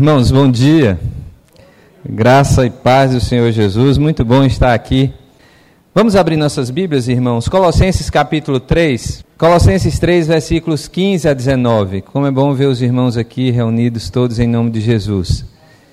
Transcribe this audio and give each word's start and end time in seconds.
Irmãos, 0.00 0.30
bom 0.30 0.50
dia. 0.50 0.98
Graça 2.02 2.64
e 2.64 2.70
paz 2.70 3.12
do 3.12 3.20
Senhor 3.20 3.52
Jesus. 3.52 3.98
Muito 3.98 4.24
bom 4.24 4.42
estar 4.44 4.72
aqui. 4.72 5.12
Vamos 5.94 6.16
abrir 6.16 6.38
nossas 6.38 6.70
Bíblias, 6.70 7.06
irmãos. 7.06 7.50
Colossenses 7.50 8.08
capítulo 8.08 8.58
3. 8.58 9.22
Colossenses 9.36 9.98
3, 9.98 10.26
versículos 10.26 10.88
15 10.88 11.28
a 11.28 11.34
19. 11.34 12.00
Como 12.00 12.26
é 12.26 12.30
bom 12.30 12.54
ver 12.54 12.64
os 12.64 12.80
irmãos 12.80 13.18
aqui 13.18 13.50
reunidos 13.50 14.08
todos 14.08 14.38
em 14.38 14.46
nome 14.46 14.70
de 14.70 14.80
Jesus. 14.80 15.44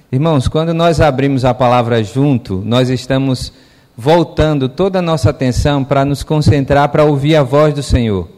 Irmãos, 0.09 0.47
quando 0.47 0.73
nós 0.73 1.01
abrimos 1.01 1.43
a 1.43 1.53
palavra 1.53 2.01
junto, 2.01 2.63
nós 2.65 2.89
estamos 2.89 3.51
voltando 3.97 4.69
toda 4.69 4.99
a 4.99 5.01
nossa 5.01 5.31
atenção 5.31 5.83
para 5.83 6.05
nos 6.05 6.23
concentrar 6.23 6.87
para 6.87 7.03
ouvir 7.03 7.35
a 7.35 7.43
voz 7.43 7.73
do 7.73 7.83
Senhor. 7.83 8.36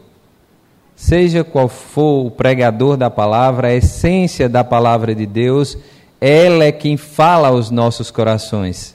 Seja 1.00 1.42
qual 1.42 1.66
for 1.66 2.26
o 2.26 2.30
pregador 2.30 2.94
da 2.94 3.08
palavra, 3.08 3.68
a 3.68 3.74
essência 3.74 4.50
da 4.50 4.62
palavra 4.62 5.14
de 5.14 5.24
Deus, 5.24 5.78
ela 6.20 6.62
é 6.62 6.70
quem 6.70 6.98
fala 6.98 7.48
aos 7.48 7.70
nossos 7.70 8.10
corações. 8.10 8.94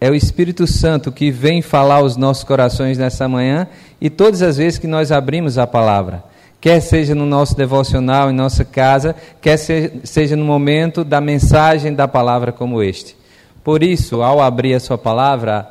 É 0.00 0.10
o 0.10 0.14
Espírito 0.14 0.66
Santo 0.66 1.12
que 1.12 1.30
vem 1.30 1.60
falar 1.60 1.96
aos 1.96 2.16
nossos 2.16 2.42
corações 2.42 2.96
nessa 2.96 3.28
manhã 3.28 3.68
e 4.00 4.08
todas 4.08 4.40
as 4.40 4.56
vezes 4.56 4.78
que 4.78 4.86
nós 4.86 5.12
abrimos 5.12 5.58
a 5.58 5.66
palavra. 5.66 6.24
Quer 6.58 6.80
seja 6.80 7.14
no 7.14 7.26
nosso 7.26 7.54
devocional, 7.54 8.30
em 8.30 8.34
nossa 8.34 8.64
casa, 8.64 9.14
quer 9.42 9.58
seja 9.58 10.34
no 10.34 10.44
momento 10.44 11.04
da 11.04 11.20
mensagem 11.20 11.92
da 11.92 12.08
palavra 12.08 12.50
como 12.50 12.82
este. 12.82 13.14
Por 13.62 13.82
isso, 13.82 14.22
ao 14.22 14.40
abrir 14.40 14.72
a 14.72 14.80
sua 14.80 14.96
palavra, 14.96 15.68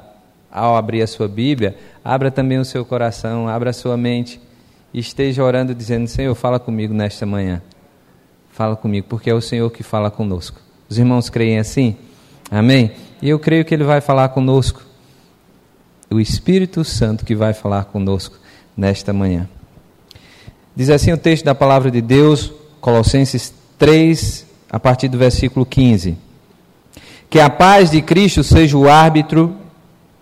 ao 0.51 0.77
abrir 0.77 1.01
a 1.01 1.07
sua 1.07 1.27
Bíblia, 1.27 1.75
abra 2.05 2.29
também 2.29 2.59
o 2.59 2.65
seu 2.65 2.85
coração, 2.85 3.47
abra 3.47 3.71
a 3.71 3.73
sua 3.73 3.97
mente 3.97 4.39
e 4.93 4.99
esteja 4.99 5.43
orando 5.43 5.73
dizendo: 5.73 6.07
Senhor, 6.07 6.33
fala 6.35 6.59
comigo 6.59 6.93
nesta 6.93 7.25
manhã. 7.25 7.61
Fala 8.51 8.75
comigo, 8.75 9.07
porque 9.09 9.29
é 9.29 9.33
o 9.33 9.41
Senhor 9.41 9.69
que 9.71 9.81
fala 9.81 10.11
conosco. 10.11 10.59
Os 10.87 10.99
irmãos 10.99 11.29
creem 11.29 11.57
assim? 11.57 11.97
Amém? 12.51 12.91
E 13.21 13.29
eu 13.29 13.39
creio 13.39 13.65
que 13.65 13.73
Ele 13.73 13.83
vai 13.83 13.99
falar 13.99 14.29
conosco. 14.29 14.83
O 16.11 16.19
Espírito 16.19 16.83
Santo 16.83 17.25
que 17.25 17.33
vai 17.33 17.53
falar 17.53 17.85
conosco 17.85 18.37
nesta 18.77 19.11
manhã. 19.11 19.49
Diz 20.75 20.89
assim 20.89 21.11
o 21.11 21.17
texto 21.17 21.45
da 21.45 21.55
palavra 21.55 21.89
de 21.89 22.01
Deus, 22.01 22.51
Colossenses 22.79 23.51
3, 23.79 24.45
a 24.69 24.79
partir 24.79 25.07
do 25.07 25.17
versículo 25.17 25.65
15. 25.65 26.15
Que 27.29 27.39
a 27.39 27.49
paz 27.49 27.89
de 27.89 28.01
Cristo 28.03 28.43
seja 28.43 28.77
o 28.77 28.87
árbitro 28.87 29.55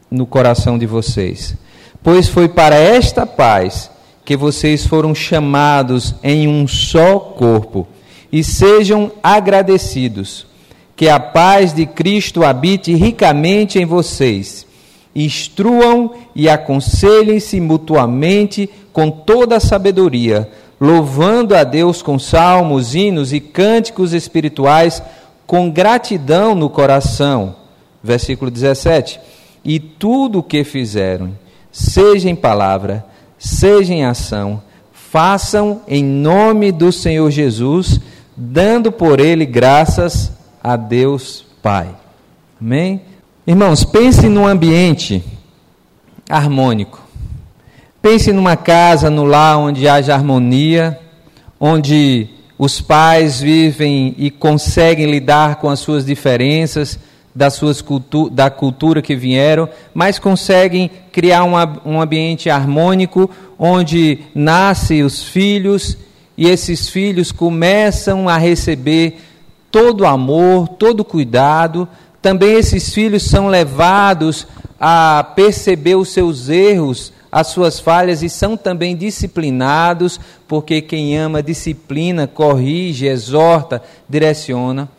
no 0.09 0.25
coração 0.25 0.77
de 0.77 0.85
vocês, 0.85 1.55
pois 2.01 2.29
foi 2.29 2.47
para 2.47 2.75
esta 2.75 3.25
paz 3.25 3.89
que 4.23 4.35
vocês 4.35 4.85
foram 4.85 5.13
chamados 5.15 6.15
em 6.23 6.47
um 6.47 6.67
só 6.67 7.19
corpo, 7.19 7.87
e 8.31 8.43
sejam 8.43 9.11
agradecidos. 9.21 10.45
Que 10.95 11.09
a 11.09 11.19
paz 11.19 11.73
de 11.73 11.85
Cristo 11.85 12.43
habite 12.43 12.93
ricamente 12.93 13.79
em 13.79 13.85
vocês. 13.85 14.67
Instruam 15.15 16.13
e 16.35 16.47
aconselhem-se 16.47 17.59
mutuamente 17.59 18.69
com 18.93 19.09
toda 19.09 19.57
a 19.57 19.59
sabedoria, 19.59 20.49
louvando 20.79 21.55
a 21.55 21.63
Deus 21.63 22.01
com 22.01 22.19
salmos, 22.19 22.93
hinos 22.93 23.33
e 23.33 23.39
cânticos 23.39 24.13
espirituais, 24.13 25.01
com 25.47 25.69
gratidão 25.71 26.53
no 26.53 26.69
coração. 26.69 27.55
Versículo 28.03 28.51
17. 28.51 29.19
E 29.65 29.79
tudo 29.79 30.39
o 30.39 30.43
que 30.43 30.63
fizeram, 30.63 31.31
seja 31.71 32.29
em 32.29 32.35
palavra, 32.35 33.05
seja 33.41 33.91
em 33.91 34.05
ação, 34.05 34.61
façam 34.93 35.81
em 35.87 36.03
nome 36.03 36.71
do 36.71 36.91
Senhor 36.91 37.31
Jesus, 37.31 37.99
dando 38.37 38.91
por 38.91 39.19
ele 39.19 39.47
graças 39.47 40.31
a 40.63 40.75
Deus 40.77 41.43
Pai. 41.61 41.89
Amém? 42.61 43.01
Irmãos, 43.45 43.83
pense 43.83 44.29
num 44.29 44.45
ambiente 44.45 45.23
harmônico. 46.29 47.01
Pense 47.99 48.31
numa 48.31 48.55
casa, 48.55 49.09
no 49.09 49.25
lar 49.25 49.57
onde 49.57 49.87
haja 49.87 50.13
harmonia, 50.13 50.99
onde 51.59 52.29
os 52.59 52.79
pais 52.79 53.41
vivem 53.41 54.13
e 54.19 54.29
conseguem 54.29 55.09
lidar 55.09 55.55
com 55.55 55.67
as 55.67 55.79
suas 55.79 56.05
diferenças, 56.05 56.99
das 57.33 57.53
suas 57.53 57.81
cultu 57.81 58.29
da 58.29 58.49
cultura 58.49 59.01
que 59.01 59.15
vieram, 59.15 59.69
mas 59.93 60.19
conseguem 60.19 60.91
criar 61.11 61.43
um, 61.43 61.53
um 61.85 62.01
ambiente 62.01 62.49
harmônico 62.49 63.29
onde 63.57 64.19
nascem 64.35 65.03
os 65.03 65.23
filhos 65.23 65.97
e 66.37 66.47
esses 66.47 66.89
filhos 66.89 67.31
começam 67.31 68.27
a 68.27 68.37
receber 68.37 69.19
todo 69.69 70.01
o 70.01 70.07
amor, 70.07 70.67
todo 70.67 71.01
o 71.01 71.05
cuidado. 71.05 71.87
Também 72.21 72.53
esses 72.53 72.93
filhos 72.93 73.23
são 73.23 73.47
levados 73.47 74.47
a 74.79 75.23
perceber 75.35 75.95
os 75.95 76.09
seus 76.09 76.49
erros, 76.49 77.13
as 77.31 77.47
suas 77.47 77.79
falhas 77.79 78.21
e 78.23 78.29
são 78.29 78.57
também 78.57 78.95
disciplinados, 78.95 80.19
porque 80.47 80.81
quem 80.81 81.17
ama 81.17 81.41
disciplina, 81.41 82.27
corrige, 82.27 83.05
exorta, 83.05 83.81
direciona. 84.09 84.89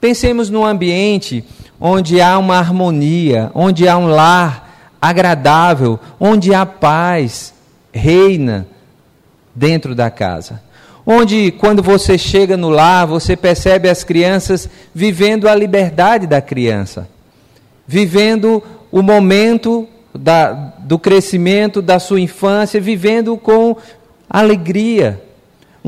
Pensemos 0.00 0.50
num 0.50 0.64
ambiente 0.64 1.44
onde 1.80 2.20
há 2.20 2.38
uma 2.38 2.58
harmonia, 2.58 3.50
onde 3.54 3.88
há 3.88 3.96
um 3.96 4.06
lar 4.06 4.96
agradável, 5.00 5.98
onde 6.18 6.52
há 6.52 6.66
paz, 6.66 7.54
reina 7.92 8.66
dentro 9.54 9.94
da 9.94 10.10
casa. 10.10 10.62
Onde, 11.06 11.52
quando 11.52 11.82
você 11.82 12.18
chega 12.18 12.56
no 12.56 12.68
lar, 12.68 13.06
você 13.06 13.34
percebe 13.36 13.88
as 13.88 14.04
crianças 14.04 14.68
vivendo 14.94 15.48
a 15.48 15.54
liberdade 15.54 16.26
da 16.26 16.40
criança, 16.42 17.08
vivendo 17.86 18.62
o 18.90 19.00
momento 19.00 19.88
da, 20.14 20.52
do 20.52 20.98
crescimento 20.98 21.80
da 21.80 21.98
sua 21.98 22.20
infância, 22.20 22.80
vivendo 22.80 23.36
com 23.36 23.76
alegria. 24.28 25.22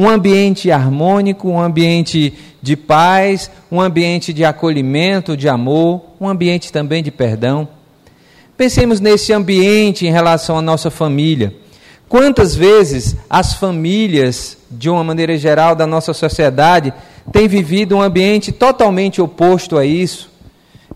Um 0.00 0.08
ambiente 0.08 0.70
harmônico, 0.70 1.50
um 1.50 1.60
ambiente 1.60 2.32
de 2.62 2.74
paz, 2.74 3.50
um 3.70 3.78
ambiente 3.78 4.32
de 4.32 4.46
acolhimento, 4.46 5.36
de 5.36 5.46
amor, 5.46 6.00
um 6.18 6.26
ambiente 6.26 6.72
também 6.72 7.02
de 7.02 7.10
perdão. 7.10 7.68
Pensemos 8.56 8.98
nesse 8.98 9.30
ambiente 9.30 10.06
em 10.06 10.10
relação 10.10 10.56
à 10.56 10.62
nossa 10.62 10.90
família. 10.90 11.54
Quantas 12.08 12.54
vezes 12.54 13.14
as 13.28 13.52
famílias, 13.52 14.56
de 14.70 14.88
uma 14.88 15.04
maneira 15.04 15.36
geral, 15.36 15.76
da 15.76 15.86
nossa 15.86 16.14
sociedade, 16.14 16.94
têm 17.30 17.46
vivido 17.46 17.94
um 17.94 18.00
ambiente 18.00 18.52
totalmente 18.52 19.20
oposto 19.20 19.76
a 19.76 19.84
isso? 19.84 20.30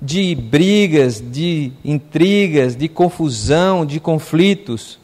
De 0.00 0.34
brigas, 0.34 1.22
de 1.22 1.72
intrigas, 1.84 2.74
de 2.74 2.88
confusão, 2.88 3.84
de 3.84 4.00
conflitos, 4.00 4.98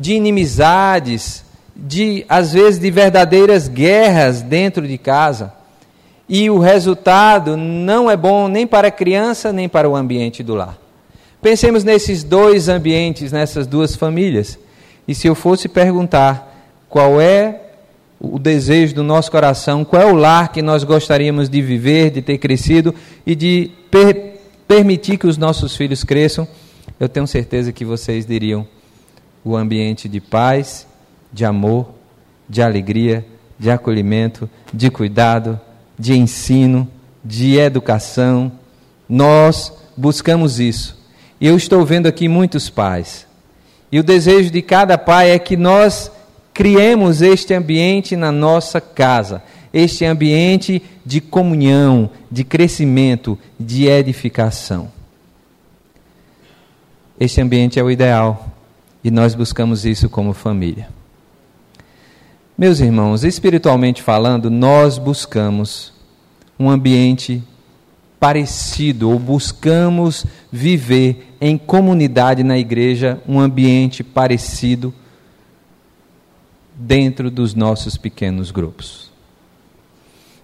de 0.00 0.14
inimizades, 0.14 1.44
de, 1.78 2.26
às 2.28 2.52
vezes, 2.52 2.80
de 2.80 2.90
verdadeiras 2.90 3.68
guerras 3.68 4.42
dentro 4.42 4.88
de 4.88 4.98
casa 4.98 5.52
e 6.28 6.50
o 6.50 6.58
resultado 6.58 7.56
não 7.56 8.10
é 8.10 8.16
bom 8.16 8.48
nem 8.48 8.66
para 8.66 8.88
a 8.88 8.90
criança 8.90 9.52
nem 9.52 9.68
para 9.68 9.88
o 9.88 9.94
ambiente 9.94 10.42
do 10.42 10.54
lar. 10.54 10.76
Pensemos 11.40 11.84
nesses 11.84 12.24
dois 12.24 12.68
ambientes, 12.68 13.30
nessas 13.30 13.66
duas 13.66 13.94
famílias. 13.94 14.58
E 15.06 15.14
se 15.14 15.28
eu 15.28 15.34
fosse 15.34 15.68
perguntar 15.68 16.52
qual 16.88 17.20
é 17.20 17.62
o 18.20 18.38
desejo 18.38 18.96
do 18.96 19.04
nosso 19.04 19.30
coração, 19.30 19.84
qual 19.84 20.02
é 20.02 20.06
o 20.06 20.16
lar 20.16 20.50
que 20.50 20.60
nós 20.60 20.82
gostaríamos 20.82 21.48
de 21.48 21.62
viver, 21.62 22.10
de 22.10 22.20
ter 22.20 22.38
crescido 22.38 22.92
e 23.24 23.36
de 23.36 23.70
per 23.88 24.34
permitir 24.66 25.16
que 25.16 25.26
os 25.26 25.38
nossos 25.38 25.76
filhos 25.76 26.02
cresçam, 26.04 26.46
eu 26.98 27.08
tenho 27.08 27.26
certeza 27.26 27.72
que 27.72 27.84
vocês 27.84 28.26
diriam 28.26 28.66
o 29.44 29.56
ambiente 29.56 30.08
de 30.08 30.20
paz, 30.20 30.87
de 31.32 31.44
amor, 31.44 31.90
de 32.48 32.62
alegria, 32.62 33.24
de 33.58 33.70
acolhimento, 33.70 34.48
de 34.72 34.90
cuidado, 34.90 35.60
de 35.98 36.16
ensino, 36.16 36.88
de 37.24 37.56
educação. 37.56 38.52
Nós 39.08 39.72
buscamos 39.96 40.60
isso. 40.60 40.98
E 41.40 41.46
eu 41.46 41.56
estou 41.56 41.84
vendo 41.84 42.06
aqui 42.06 42.28
muitos 42.28 42.70
pais. 42.70 43.26
E 43.90 43.98
o 43.98 44.04
desejo 44.04 44.50
de 44.50 44.62
cada 44.62 44.98
pai 44.98 45.30
é 45.30 45.38
que 45.38 45.56
nós 45.56 46.10
criemos 46.52 47.22
este 47.22 47.54
ambiente 47.54 48.16
na 48.16 48.32
nossa 48.32 48.80
casa, 48.80 49.42
este 49.72 50.04
ambiente 50.04 50.82
de 51.04 51.20
comunhão, 51.20 52.10
de 52.30 52.44
crescimento, 52.44 53.38
de 53.58 53.86
edificação. 53.86 54.90
Este 57.18 57.40
ambiente 57.40 57.78
é 57.78 57.82
o 57.82 57.90
ideal 57.90 58.48
e 59.02 59.10
nós 59.10 59.34
buscamos 59.34 59.84
isso 59.84 60.08
como 60.08 60.32
família. 60.32 60.97
Meus 62.58 62.80
irmãos, 62.80 63.22
espiritualmente 63.22 64.02
falando, 64.02 64.50
nós 64.50 64.98
buscamos 64.98 65.92
um 66.58 66.68
ambiente 66.68 67.40
parecido, 68.18 69.10
ou 69.10 69.16
buscamos 69.16 70.26
viver 70.50 71.36
em 71.40 71.56
comunidade 71.56 72.42
na 72.42 72.58
igreja 72.58 73.22
um 73.28 73.38
ambiente 73.38 74.02
parecido 74.02 74.92
dentro 76.74 77.30
dos 77.30 77.54
nossos 77.54 77.96
pequenos 77.96 78.50
grupos. 78.50 79.08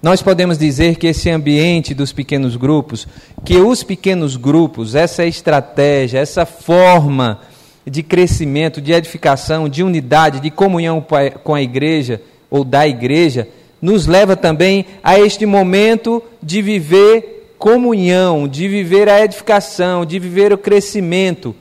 nós 0.01 0.23
podemos 0.23 0.57
dizer 0.57 0.95
que 0.97 1.09
esse 1.09 1.29
ambiente 1.31 1.95
dos 1.95 2.13
pequenos 2.13 2.55
grupos, 2.55 3.09
que 3.45 3.57
os 3.57 3.83
pequenos 3.83 4.37
grupos, 4.37 4.95
essa 4.95 5.25
estratégia, 5.25 6.21
essa 6.21 6.47
forma 6.47 7.41
de 7.87 8.03
crescimento, 8.03 8.81
de 8.81 8.93
edificação, 8.93 9.69
de 9.69 9.83
unidade, 9.83 10.41
de 10.41 10.51
comunhão 10.51 11.05
com 11.43 11.55
a 11.55 11.63
igreja 11.63 12.21
ou 12.51 12.65
da 12.65 12.87
igreja, 12.87 13.49
nos 13.81 14.07
leva 14.07 14.35
também 14.35 14.87
a 15.03 15.19
este 15.19 15.45
momento 15.45 16.23
de 16.43 16.63
viver 16.63 17.55
comunhão, 17.59 18.49
de 18.49 18.69
viver 18.69 19.09
a 19.09 19.23
edificação, 19.23 20.05
de 20.05 20.19
viver 20.19 20.53
o 20.53 20.59
crescimento 20.59 21.55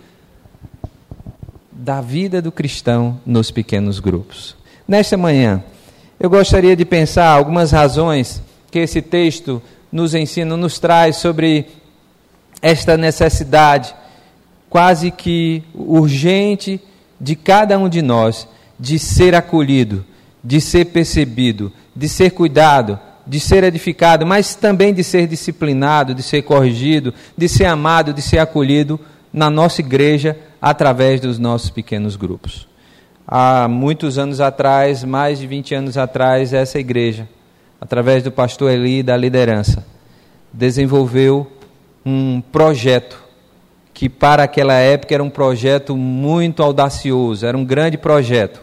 da 1.71 1.99
vida 1.99 2.41
do 2.41 2.51
cristão 2.51 3.19
nos 3.25 3.51
pequenos 3.51 3.99
grupos. 3.99 4.55
Nesta 4.87 5.17
manhã, 5.17 5.63
eu 6.19 6.29
gostaria 6.29 6.75
de 6.75 6.85
pensar 6.85 7.27
algumas 7.27 7.71
razões 7.71 8.41
que 8.71 8.79
esse 8.79 9.01
texto 9.01 9.61
nos 9.91 10.15
ensina, 10.15 10.55
nos 10.55 10.79
traz 10.79 11.17
sobre 11.17 11.67
esta 12.61 12.95
necessidade 12.95 13.93
quase 14.73 15.11
que 15.11 15.61
urgente 15.75 16.81
de 17.21 17.35
cada 17.35 17.77
um 17.77 17.87
de 17.87 18.01
nós 18.01 18.47
de 18.79 18.97
ser 18.97 19.35
acolhido, 19.35 20.03
de 20.43 20.59
ser 20.59 20.85
percebido, 20.85 21.71
de 21.95 22.09
ser 22.09 22.31
cuidado, 22.31 22.99
de 23.25 23.39
ser 23.39 23.63
edificado, 23.63 24.25
mas 24.25 24.55
também 24.55 24.91
de 24.91 25.03
ser 25.03 25.27
disciplinado, 25.27 26.15
de 26.15 26.23
ser 26.23 26.41
corrigido, 26.41 27.13
de 27.37 27.47
ser 27.47 27.65
amado, 27.65 28.15
de 28.15 28.21
ser 28.23 28.39
acolhido 28.39 28.99
na 29.31 29.47
nossa 29.47 29.79
igreja 29.79 30.35
através 30.59 31.21
dos 31.21 31.37
nossos 31.37 31.69
pequenos 31.69 32.15
grupos. 32.15 32.67
Há 33.27 33.67
muitos 33.67 34.17
anos 34.17 34.41
atrás, 34.41 35.03
mais 35.03 35.37
de 35.37 35.45
20 35.45 35.75
anos 35.75 35.97
atrás, 35.99 36.51
essa 36.51 36.79
igreja, 36.79 37.29
através 37.79 38.23
do 38.23 38.31
pastor 38.31 38.71
Eli 38.71 39.01
e 39.01 39.03
da 39.03 39.15
liderança, 39.15 39.85
desenvolveu 40.51 41.45
um 42.03 42.41
projeto 42.41 43.22
que 44.03 44.09
para 44.09 44.43
aquela 44.43 44.73
época 44.73 45.13
era 45.13 45.23
um 45.23 45.29
projeto 45.29 45.95
muito 45.95 46.61
audacioso, 46.61 47.45
era 47.45 47.57
um 47.57 47.63
grande 47.63 47.97
projeto, 47.97 48.61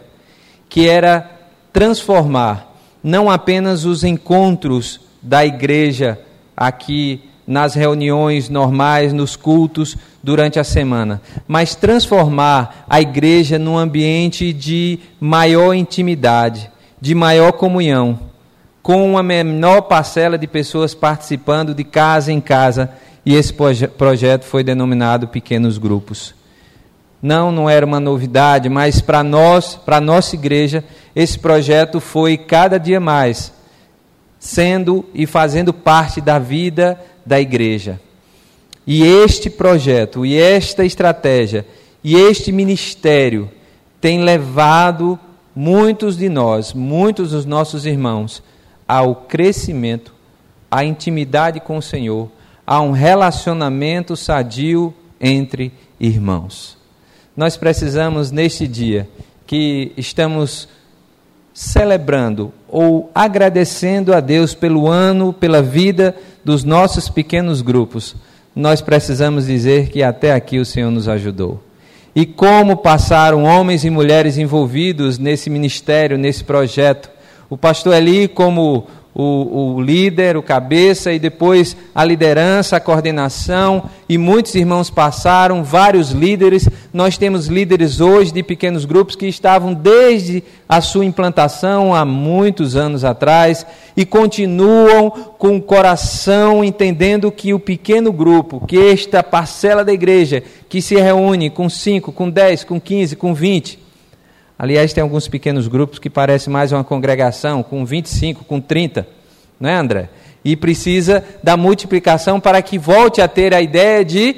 que 0.69 0.87
era 0.87 1.31
transformar 1.73 2.71
não 3.03 3.27
apenas 3.27 3.83
os 3.83 4.03
encontros 4.03 5.01
da 5.19 5.43
igreja 5.43 6.19
aqui 6.55 7.23
nas 7.47 7.73
reuniões 7.73 8.49
normais, 8.49 9.13
nos 9.13 9.35
cultos 9.35 9.97
durante 10.21 10.59
a 10.59 10.63
semana, 10.63 11.19
mas 11.47 11.73
transformar 11.73 12.85
a 12.87 13.01
igreja 13.01 13.57
num 13.57 13.79
ambiente 13.79 14.53
de 14.53 14.99
maior 15.19 15.73
intimidade, 15.73 16.69
de 17.01 17.15
maior 17.15 17.53
comunhão, 17.53 18.19
com 18.83 19.09
uma 19.09 19.23
menor 19.23 19.81
parcela 19.81 20.37
de 20.37 20.45
pessoas 20.45 20.93
participando 20.93 21.73
de 21.73 21.83
casa 21.83 22.31
em 22.31 22.39
casa, 22.39 22.91
e 23.25 23.35
esse 23.35 23.53
proje 23.53 23.87
projeto 23.87 24.45
foi 24.45 24.63
denominado 24.63 25.27
Pequenos 25.27 25.77
Grupos. 25.77 26.33
Não, 27.21 27.51
não 27.51 27.69
era 27.69 27.85
uma 27.85 27.99
novidade, 27.99 28.67
mas 28.67 28.99
para 28.99 29.23
nós, 29.23 29.75
para 29.75 29.97
a 29.97 30.01
nossa 30.01 30.35
igreja, 30.35 30.83
esse 31.15 31.37
projeto 31.37 31.99
foi 31.99 32.37
cada 32.37 32.79
dia 32.79 32.99
mais 32.99 33.53
sendo 34.39 35.05
e 35.13 35.27
fazendo 35.27 35.71
parte 35.71 36.19
da 36.19 36.39
vida 36.39 36.99
da 37.23 37.39
igreja. 37.39 38.01
E 38.87 39.03
este 39.03 39.51
projeto, 39.51 40.25
e 40.25 40.35
esta 40.35 40.83
estratégia, 40.83 41.63
e 42.03 42.15
este 42.15 42.51
ministério 42.51 43.51
tem 44.01 44.23
levado 44.23 45.19
muitos 45.55 46.17
de 46.17 46.27
nós, 46.27 46.73
muitos 46.73 47.29
dos 47.29 47.45
nossos 47.45 47.85
irmãos, 47.85 48.41
ao 48.87 49.13
crescimento, 49.15 50.11
à 50.71 50.83
intimidade 50.83 51.59
com 51.59 51.77
o 51.77 51.81
Senhor, 51.81 52.31
a 52.71 52.79
um 52.79 52.91
relacionamento 52.91 54.15
sadio 54.15 54.93
entre 55.19 55.73
irmãos. 55.99 56.77
Nós 57.35 57.57
precisamos, 57.57 58.31
neste 58.31 58.65
dia, 58.65 59.09
que 59.45 59.91
estamos 59.97 60.69
celebrando 61.53 62.53
ou 62.69 63.11
agradecendo 63.13 64.13
a 64.13 64.21
Deus 64.21 64.55
pelo 64.55 64.87
ano, 64.87 65.33
pela 65.33 65.61
vida 65.61 66.15
dos 66.45 66.63
nossos 66.63 67.09
pequenos 67.09 67.61
grupos, 67.61 68.15
nós 68.55 68.79
precisamos 68.79 69.47
dizer 69.47 69.89
que 69.89 70.01
até 70.01 70.31
aqui 70.31 70.57
o 70.57 70.65
Senhor 70.65 70.91
nos 70.91 71.09
ajudou. 71.09 71.61
E 72.15 72.25
como 72.25 72.77
passaram 72.77 73.43
homens 73.43 73.83
e 73.83 73.89
mulheres 73.89 74.37
envolvidos 74.37 75.19
nesse 75.19 75.49
ministério, 75.49 76.17
nesse 76.17 76.45
projeto. 76.45 77.09
O 77.49 77.57
pastor 77.57 77.95
Eli, 77.95 78.29
como 78.29 78.87
o, 79.13 79.75
o, 79.75 79.81
líder, 79.81 80.37
o 80.37 80.43
cabeça, 80.43 81.11
e 81.11 81.19
depois 81.19 81.75
a 81.93 82.03
liderança, 82.03 82.77
a 82.77 82.79
coordenação, 82.79 83.89
e 84.07 84.17
muitos 84.17 84.55
irmãos 84.55 84.89
passaram, 84.89 85.63
vários 85.63 86.11
líderes. 86.11 86.67
Nós 86.93 87.17
temos 87.17 87.47
líderes 87.47 87.99
hoje 87.99 88.31
de 88.31 88.41
pequenos 88.41 88.85
grupos 88.85 89.15
que 89.15 89.27
estavam 89.27 89.73
desde 89.73 90.43
a 90.67 90.79
sua 90.79 91.03
implantação 91.03 91.93
há 91.93 92.05
muitos 92.05 92.75
anos 92.75 93.03
atrás 93.03 93.65
e 93.95 94.05
continuam 94.05 95.11
com 95.37 95.57
o 95.57 95.61
coração 95.61 96.63
entendendo 96.63 97.31
que 97.31 97.53
o 97.53 97.59
pequeno 97.59 98.11
grupo, 98.13 98.65
que 98.65 98.77
esta 98.77 99.21
parcela 99.21 99.83
da 99.83 99.91
igreja, 99.91 100.41
que 100.69 100.81
se 100.81 100.95
reúne 100.95 101.49
com 101.49 101.69
5, 101.69 102.11
com 102.13 102.29
10, 102.29 102.63
com 102.63 102.79
15, 102.79 103.15
com 103.17 103.33
20, 103.33 103.80
Aliás, 104.61 104.93
tem 104.93 105.01
alguns 105.01 105.27
pequenos 105.27 105.67
grupos 105.67 105.97
que 105.97 106.07
parecem 106.07 106.53
mais 106.53 106.71
uma 106.71 106.83
congregação, 106.83 107.63
com 107.63 107.83
25, 107.83 108.45
com 108.45 108.61
30, 108.61 109.07
não 109.59 109.67
é, 109.67 109.73
André? 109.73 110.09
E 110.45 110.55
precisa 110.55 111.23
da 111.41 111.57
multiplicação 111.57 112.39
para 112.39 112.61
que 112.61 112.77
volte 112.77 113.21
a 113.21 113.27
ter 113.27 113.55
a 113.55 113.61
ideia 113.63 114.05
de 114.05 114.35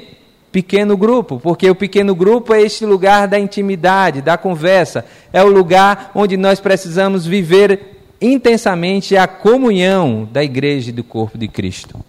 pequeno 0.50 0.96
grupo, 0.96 1.38
porque 1.38 1.68
o 1.68 1.74
pequeno 1.74 2.14
grupo 2.14 2.54
é 2.54 2.62
este 2.62 2.86
lugar 2.86 3.28
da 3.28 3.38
intimidade, 3.38 4.22
da 4.22 4.38
conversa, 4.38 5.04
é 5.30 5.42
o 5.42 5.48
lugar 5.50 6.10
onde 6.14 6.38
nós 6.38 6.58
precisamos 6.58 7.26
viver 7.26 7.78
intensamente 8.18 9.18
a 9.18 9.26
comunhão 9.26 10.26
da 10.32 10.42
igreja 10.42 10.88
e 10.88 10.94
do 10.94 11.04
corpo 11.04 11.36
de 11.36 11.48
Cristo. 11.48 12.02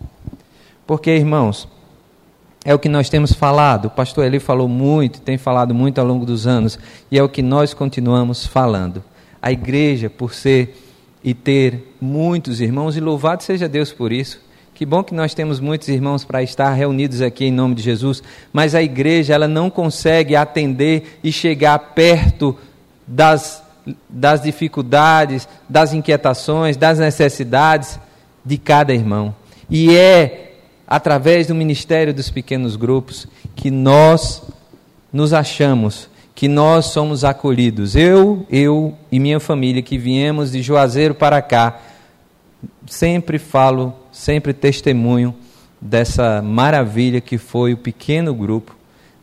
Porque, 0.87 1.11
irmãos, 1.11 1.67
é 2.65 2.73
o 2.73 2.79
que 2.79 2.89
nós 2.89 3.07
temos 3.07 3.31
falado. 3.31 3.85
O 3.85 3.91
pastor 3.91 4.25
Eli 4.25 4.39
falou 4.39 4.67
muito, 4.67 5.21
tem 5.21 5.37
falado 5.37 5.73
muito 5.75 5.99
ao 5.99 6.07
longo 6.07 6.25
dos 6.25 6.47
anos, 6.47 6.79
e 7.11 7.17
é 7.17 7.23
o 7.23 7.29
que 7.29 7.43
nós 7.43 7.75
continuamos 7.75 8.47
falando. 8.47 9.03
A 9.39 9.51
igreja, 9.51 10.09
por 10.09 10.33
ser 10.33 10.75
e 11.23 11.35
ter 11.35 11.93
muitos 12.01 12.59
irmãos, 12.59 12.97
e 12.97 12.99
louvado 12.99 13.43
seja 13.43 13.69
Deus 13.69 13.93
por 13.93 14.11
isso. 14.11 14.43
Que 14.73 14.85
bom 14.85 15.03
que 15.03 15.13
nós 15.13 15.33
temos 15.33 15.59
muitos 15.59 15.87
irmãos 15.87 16.25
para 16.25 16.41
estar 16.41 16.73
reunidos 16.73 17.21
aqui 17.21 17.45
em 17.45 17.51
nome 17.51 17.75
de 17.75 17.83
Jesus, 17.83 18.21
mas 18.51 18.73
a 18.73 18.81
igreja 18.81 19.35
ela 19.35 19.47
não 19.47 19.69
consegue 19.69 20.35
atender 20.35 21.19
e 21.23 21.31
chegar 21.31 21.77
perto 21.93 22.57
das, 23.07 23.63
das 24.09 24.41
dificuldades, 24.41 25.47
das 25.69 25.93
inquietações, 25.93 26.75
das 26.75 26.97
necessidades 26.97 27.99
de 28.43 28.57
cada 28.57 28.93
irmão. 28.93 29.33
E 29.69 29.95
é 29.95 30.54
através 30.87 31.47
do 31.47 31.55
ministério 31.55 32.13
dos 32.13 32.29
pequenos 32.29 32.75
grupos, 32.75 33.27
que 33.55 33.71
nós 33.71 34.43
nos 35.11 35.33
achamos, 35.33 36.09
que 36.33 36.47
nós 36.47 36.87
somos 36.87 37.23
acolhidos. 37.23 37.95
Eu, 37.95 38.45
eu 38.49 38.93
e 39.11 39.19
minha 39.19 39.39
família 39.39 39.81
que 39.81 39.97
viemos 39.97 40.51
de 40.51 40.61
Juazeiro 40.61 41.15
para 41.15 41.41
cá, 41.41 41.79
sempre 42.85 43.39
falo, 43.39 43.93
sempre 44.11 44.53
testemunho 44.53 45.33
dessa 45.79 46.41
maravilha 46.41 47.21
que 47.21 47.37
foi 47.37 47.73
o 47.73 47.77
pequeno 47.77 48.33
grupo, 48.33 48.75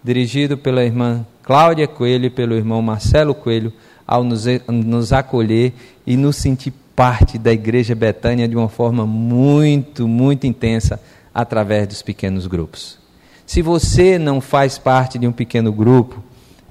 dirigido 0.02 0.56
pela 0.56 0.84
irmã 0.84 1.24
Cláudia 1.42 1.86
Coelho 1.86 2.26
e 2.26 2.30
pelo 2.30 2.54
irmão 2.54 2.80
Marcelo 2.82 3.34
Coelho, 3.34 3.72
ao 4.06 4.24
nos, 4.24 4.44
nos 4.68 5.12
acolher 5.12 5.72
e 6.06 6.16
nos 6.16 6.36
sentir 6.36 6.72
parte 6.94 7.38
da 7.38 7.52
Igreja 7.52 7.94
Betânia 7.94 8.46
de 8.46 8.56
uma 8.56 8.68
forma 8.68 9.06
muito, 9.06 10.06
muito 10.06 10.46
intensa 10.46 11.00
através 11.34 11.86
dos 11.88 12.02
pequenos 12.02 12.46
grupos. 12.46 12.98
Se 13.46 13.62
você 13.62 14.18
não 14.18 14.40
faz 14.40 14.78
parte 14.78 15.18
de 15.18 15.26
um 15.26 15.32
pequeno 15.32 15.72
grupo, 15.72 16.22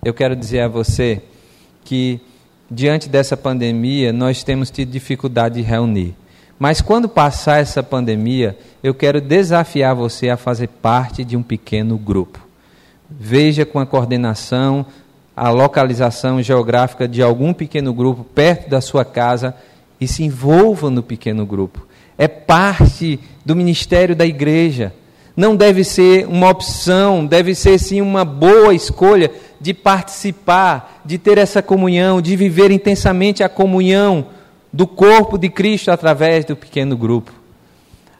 eu 0.03 0.13
quero 0.13 0.35
dizer 0.35 0.61
a 0.61 0.67
você 0.67 1.21
que, 1.83 2.19
diante 2.69 3.09
dessa 3.09 3.35
pandemia, 3.35 4.11
nós 4.13 4.43
temos 4.43 4.71
tido 4.71 4.91
dificuldade 4.91 5.55
de 5.55 5.61
reunir. 5.61 6.15
Mas 6.57 6.81
quando 6.81 7.09
passar 7.09 7.59
essa 7.59 7.81
pandemia, 7.81 8.57
eu 8.83 8.93
quero 8.93 9.19
desafiar 9.19 9.95
você 9.95 10.29
a 10.29 10.37
fazer 10.37 10.67
parte 10.67 11.23
de 11.23 11.35
um 11.35 11.43
pequeno 11.43 11.97
grupo. 11.97 12.39
Veja 13.09 13.65
com 13.65 13.79
a 13.79 13.85
coordenação, 13.85 14.85
a 15.35 15.49
localização 15.49 16.41
geográfica 16.41 17.07
de 17.07 17.21
algum 17.21 17.53
pequeno 17.53 17.93
grupo 17.93 18.23
perto 18.23 18.69
da 18.69 18.79
sua 18.79 19.03
casa 19.03 19.55
e 19.99 20.07
se 20.07 20.23
envolva 20.23 20.89
no 20.89 21.03
pequeno 21.03 21.45
grupo 21.45 21.87
é 22.21 22.27
parte 22.27 23.19
do 23.43 23.55
ministério 23.55 24.15
da 24.15 24.27
igreja. 24.27 24.93
Não 25.35 25.55
deve 25.55 25.83
ser 25.83 26.27
uma 26.27 26.51
opção, 26.51 27.25
deve 27.25 27.55
ser 27.55 27.79
sim 27.79 27.99
uma 27.99 28.23
boa 28.23 28.75
escolha 28.75 29.31
de 29.59 29.73
participar, 29.73 31.01
de 31.03 31.17
ter 31.17 31.39
essa 31.39 31.63
comunhão, 31.63 32.21
de 32.21 32.35
viver 32.35 32.69
intensamente 32.69 33.43
a 33.43 33.49
comunhão 33.49 34.27
do 34.71 34.85
corpo 34.85 35.35
de 35.35 35.49
Cristo 35.49 35.89
através 35.89 36.45
do 36.45 36.55
pequeno 36.55 36.95
grupo. 36.95 37.33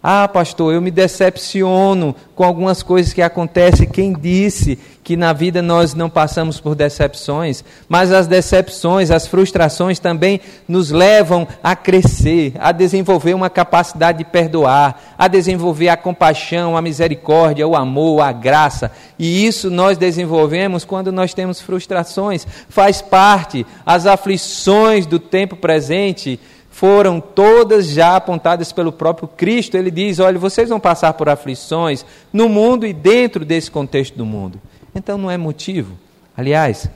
Ah, 0.03 0.27
pastor, 0.27 0.73
eu 0.73 0.81
me 0.81 0.89
decepciono 0.89 2.15
com 2.33 2.43
algumas 2.43 2.81
coisas 2.81 3.13
que 3.13 3.21
acontecem. 3.21 3.87
Quem 3.87 4.13
disse 4.13 4.79
que 5.03 5.15
na 5.15 5.31
vida 5.31 5.61
nós 5.61 5.93
não 5.93 6.09
passamos 6.09 6.59
por 6.59 6.73
decepções? 6.73 7.63
Mas 7.87 8.11
as 8.11 8.25
decepções, 8.25 9.11
as 9.11 9.27
frustrações 9.27 9.99
também 9.99 10.41
nos 10.67 10.89
levam 10.89 11.47
a 11.61 11.75
crescer, 11.75 12.53
a 12.59 12.71
desenvolver 12.71 13.35
uma 13.35 13.47
capacidade 13.47 14.17
de 14.17 14.25
perdoar, 14.25 15.15
a 15.19 15.27
desenvolver 15.27 15.89
a 15.89 15.97
compaixão, 15.97 16.75
a 16.75 16.81
misericórdia, 16.81 17.67
o 17.67 17.75
amor, 17.75 18.21
a 18.21 18.31
graça. 18.31 18.91
E 19.19 19.45
isso 19.45 19.69
nós 19.69 19.99
desenvolvemos 19.99 20.83
quando 20.83 21.11
nós 21.11 21.35
temos 21.35 21.61
frustrações. 21.61 22.47
Faz 22.67 23.03
parte. 23.03 23.67
As 23.85 24.07
aflições 24.07 25.05
do 25.05 25.19
tempo 25.19 25.55
presente 25.55 26.39
foram 26.81 27.21
todas 27.21 27.89
já 27.89 28.15
apontadas 28.15 28.71
pelo 28.71 28.91
próprio 28.91 29.27
Cristo. 29.27 29.77
Ele 29.77 29.91
diz: 29.91 30.17
olha, 30.17 30.39
vocês 30.39 30.67
vão 30.67 30.79
passar 30.79 31.13
por 31.13 31.29
aflições 31.29 32.03
no 32.33 32.49
mundo 32.49 32.87
e 32.87 32.91
dentro 32.91 33.45
desse 33.45 33.69
contexto 33.69 34.17
do 34.17 34.25
mundo. 34.25 34.59
Então 34.95 35.15
não 35.15 35.29
é 35.29 35.37
motivo. 35.37 35.95
Aliás, 36.35 36.89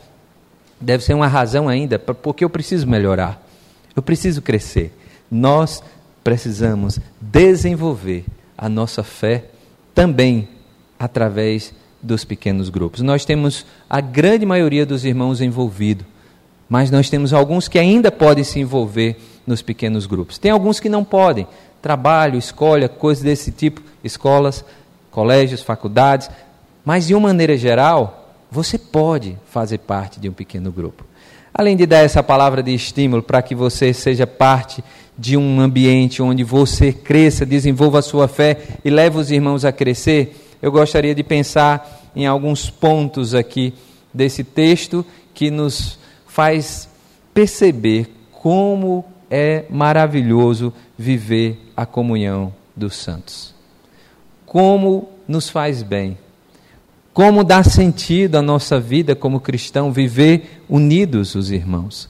deve 0.81 1.03
ser 1.03 1.13
uma 1.13 1.27
razão 1.27 1.69
ainda, 1.69 1.99
porque 1.99 2.43
eu 2.43 2.49
preciso 2.49 2.87
melhorar, 2.87 3.39
eu 3.95 4.01
preciso 4.01 4.41
crescer. 4.41 4.91
Nós 5.29 5.83
precisamos 6.23 6.99
desenvolver 7.21 8.25
a 8.57 8.67
nossa 8.67 9.03
fé 9.03 9.45
também 9.93 10.49
através 10.97 11.75
dos 12.01 12.25
pequenos 12.25 12.69
grupos. 12.69 13.01
Nós 13.01 13.23
temos 13.23 13.63
a 13.87 14.01
grande 14.01 14.47
maioria 14.47 14.83
dos 14.83 15.05
irmãos 15.05 15.41
envolvidos, 15.41 16.07
mas 16.67 16.89
nós 16.89 17.07
temos 17.07 17.33
alguns 17.33 17.67
que 17.67 17.77
ainda 17.77 18.11
podem 18.11 18.43
se 18.43 18.59
envolver 18.59 19.15
nos 19.45 19.61
pequenos 19.61 20.05
grupos. 20.05 20.37
Tem 20.37 20.51
alguns 20.51 20.79
que 20.79 20.89
não 20.89 21.03
podem. 21.03 21.47
Trabalho, 21.81 22.37
escolha, 22.37 22.89
coisas 22.89 23.23
desse 23.23 23.51
tipo, 23.51 23.81
escolas, 24.03 24.65
colégios, 25.11 25.61
faculdades. 25.61 26.29
Mas, 26.83 27.07
de 27.07 27.13
uma 27.13 27.27
maneira 27.27 27.57
geral, 27.57 28.33
você 28.51 28.77
pode 28.77 29.37
fazer 29.49 29.79
parte 29.79 30.19
de 30.19 30.29
um 30.29 30.33
pequeno 30.33 30.71
grupo. 30.71 31.03
Além 31.53 31.77
de 31.77 31.85
dar 31.85 31.99
essa 31.99 32.21
palavra 32.21 32.61
de 32.61 32.73
estímulo 32.73 33.23
para 33.23 33.41
que 33.41 33.55
você 33.55 33.93
seja 33.93 34.27
parte 34.27 34.83
de 35.17 35.37
um 35.37 35.61
ambiente 35.61 36.21
onde 36.21 36.43
você 36.43 36.91
cresça, 36.91 37.45
desenvolva 37.45 37.99
a 37.99 38.01
sua 38.01 38.27
fé 38.27 38.57
e 38.83 38.89
leve 38.89 39.17
os 39.17 39.31
irmãos 39.31 39.63
a 39.63 39.71
crescer, 39.71 40.35
eu 40.61 40.71
gostaria 40.71 41.15
de 41.15 41.23
pensar 41.23 42.11
em 42.15 42.25
alguns 42.25 42.69
pontos 42.69 43.33
aqui 43.33 43.73
desse 44.13 44.43
texto 44.43 45.05
que 45.33 45.49
nos 45.49 45.97
faz 46.27 46.89
perceber 47.33 48.09
como 48.31 49.05
é 49.37 49.65
maravilhoso 49.69 50.71
viver 50.97 51.59
a 51.75 51.85
comunhão 51.85 52.53
dos 52.73 52.95
santos. 52.95 53.53
Como 54.45 55.09
nos 55.27 55.49
faz 55.49 55.83
bem. 55.83 56.17
Como 57.13 57.43
dá 57.43 57.61
sentido 57.61 58.37
à 58.37 58.41
nossa 58.41 58.79
vida 58.79 59.13
como 59.13 59.41
cristão 59.41 59.91
viver 59.91 60.61
unidos 60.69 61.35
os 61.35 61.51
irmãos. 61.51 62.09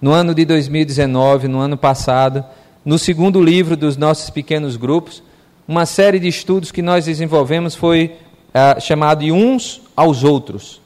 No 0.00 0.12
ano 0.12 0.32
de 0.32 0.44
2019, 0.44 1.48
no 1.48 1.58
ano 1.58 1.76
passado, 1.76 2.44
no 2.84 2.96
segundo 2.96 3.42
livro 3.42 3.76
dos 3.76 3.96
nossos 3.96 4.30
pequenos 4.30 4.76
grupos, 4.76 5.20
uma 5.66 5.84
série 5.84 6.20
de 6.20 6.28
estudos 6.28 6.70
que 6.70 6.80
nós 6.80 7.06
desenvolvemos 7.06 7.74
foi 7.74 8.14
uh, 8.54 8.80
chamado 8.80 9.24
de 9.24 9.32
Uns 9.32 9.82
aos 9.96 10.22
Outros. 10.22 10.80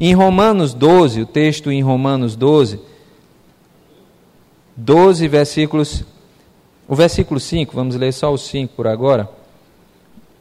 Em 0.00 0.12
Romanos 0.12 0.74
12, 0.74 1.22
o 1.22 1.26
texto 1.26 1.70
em 1.70 1.82
Romanos 1.82 2.34
12, 2.34 2.89
12 4.80 5.28
versículos. 5.28 6.04
O 6.88 6.94
versículo 6.94 7.38
5, 7.38 7.74
vamos 7.74 7.94
ler 7.94 8.12
só 8.12 8.32
o 8.32 8.38
5 8.38 8.74
por 8.74 8.86
agora. 8.86 9.28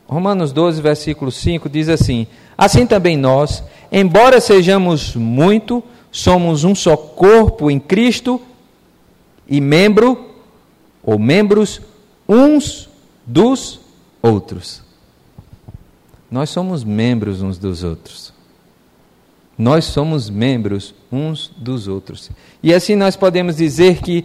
Romanos 0.08 0.52
12, 0.52 0.82
versículo 0.82 1.32
5 1.32 1.70
diz 1.70 1.90
assim: 1.90 2.26
Assim 2.58 2.88
também 2.88 3.16
nós, 3.16 3.64
embora 3.92 4.42
sejamos 4.42 5.16
muito, 5.16 5.84
somos 6.12 6.64
um 6.64 6.74
só 6.74 6.98
corpo 6.98 7.70
em 7.70 7.80
Cristo 7.80 8.42
e 9.48 9.62
membro 9.62 10.32
ou 11.04 11.20
membros 11.20 11.82
uns 12.28 12.90
dos 13.26 13.80
outros. 14.22 14.82
Nós 16.32 16.50
somos 16.50 16.84
membros 16.84 17.42
uns 17.42 17.58
dos 17.58 17.84
outros. 17.84 18.34
Nós 19.60 19.84
somos 19.84 20.30
membros 20.30 20.96
uns 21.12 21.52
dos 21.58 21.90
outros. 21.90 22.32
E 22.64 22.74
assim 22.74 22.96
nós 22.96 23.18
podemos 23.18 23.58
dizer 23.58 24.02
que, 24.02 24.24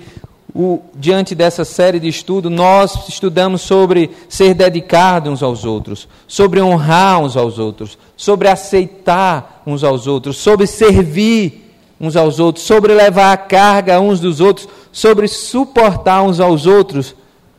o, 0.55 0.79
diante 0.95 1.35
dessa 1.35 1.65
série 1.65 1.99
de 1.99 2.07
estudo, 2.07 2.49
nós 2.49 3.09
estudamos 3.09 3.61
sobre 3.63 4.13
ser 4.29 4.55
dedicado 4.55 5.29
uns 5.29 5.43
aos 5.43 5.65
outros, 5.65 6.07
sobre 6.29 6.61
honrar 6.61 7.21
uns 7.21 7.37
aos 7.37 7.59
outros, 7.59 7.99
sobre 8.17 8.47
aceitar 8.47 9.61
uns 9.67 9.83
aos 9.83 10.07
outros, 10.07 10.37
sobre 10.37 10.69
servir 10.69 11.69
uns 12.01 12.15
aos 12.15 12.39
outros, 12.39 12.65
sobre 12.65 12.95
levar 12.95 13.33
a 13.33 13.37
carga 13.37 14.01
uns 14.01 14.21
dos 14.21 14.41
outros, 14.41 14.69
sobre 14.93 15.27
suportar 15.27 16.23
uns 16.23 16.39
aos 16.39 16.65
outros, 16.65 17.13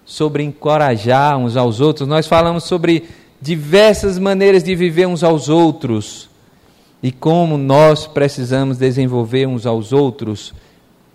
sobre 0.06 0.44
encorajar 0.44 1.38
uns 1.38 1.58
aos 1.58 1.82
outros. 1.82 2.08
Nós 2.08 2.26
falamos 2.26 2.64
sobre 2.64 3.04
diversas 3.42 4.18
maneiras 4.18 4.64
de 4.64 4.74
viver 4.76 5.08
uns 5.08 5.26
aos 5.26 5.50
outros 5.50 6.34
e 7.06 7.12
como 7.12 7.56
nós 7.56 8.08
precisamos 8.08 8.80
desenvolver 8.80 9.46
uns 9.46 9.68
aos 9.68 9.94
outros 9.94 10.56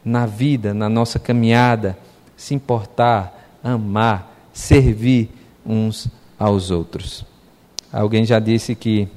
na 0.05 0.25
vida, 0.25 0.73
na 0.73 0.89
nossa 0.89 1.19
caminhada, 1.19 1.99
se 2.37 2.55
importar, 2.55 3.59
amar, 3.61 4.33
servir 4.53 5.31
uns 5.67 6.07
aos 6.39 6.71
outros. 6.71 7.27
Alguém 7.93 8.25
já 8.25 8.39
disse 8.39 8.77
que 8.77 9.09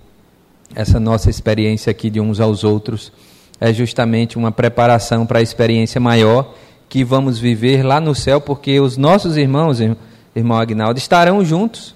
essa 0.74 1.00
nossa 1.00 1.30
experiência 1.30 1.92
aqui 1.92 2.10
de 2.10 2.20
uns 2.20 2.40
aos 2.40 2.64
outros 2.64 3.12
é 3.62 3.72
justamente 3.72 4.36
uma 4.36 4.52
preparação 4.52 5.28
para 5.28 5.38
a 5.38 5.44
experiência 5.44 6.02
maior 6.02 6.56
que 6.90 7.04
vamos 7.04 7.38
viver 7.38 7.84
lá 7.84 8.02
no 8.02 8.16
céu, 8.16 8.42
porque 8.42 8.80
os 8.80 8.98
nossos 8.98 9.38
irmãos, 9.38 9.78
irmão 10.36 10.58
Agnaldo, 10.58 10.98
estarão 10.98 11.46
juntos 11.46 11.94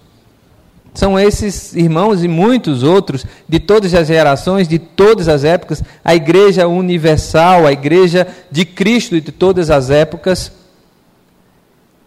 são 0.98 1.20
esses 1.20 1.76
irmãos 1.76 2.24
e 2.24 2.28
muitos 2.28 2.82
outros 2.82 3.24
de 3.48 3.60
todas 3.60 3.94
as 3.94 4.08
gerações, 4.08 4.68
de 4.68 4.80
todas 4.80 5.28
as 5.28 5.44
épocas, 5.44 5.84
a 6.04 6.16
igreja 6.16 6.68
universal, 6.68 7.68
a 7.68 7.72
igreja 7.72 8.28
de 8.50 8.66
Cristo 8.66 9.22
de 9.22 9.32
todas 9.32 9.70
as 9.70 9.92
épocas, 9.92 10.52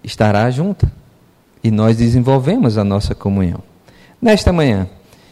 estará 0.03 0.51
junta. 0.51 0.91
E 1.63 1.71
nós 1.71 1.99
desenvolvemos 1.99 2.77
a 2.77 2.83
nossa 2.83 3.15
comunhão. 3.15 3.63
Nesta 4.21 4.53
manhã, 4.53 4.89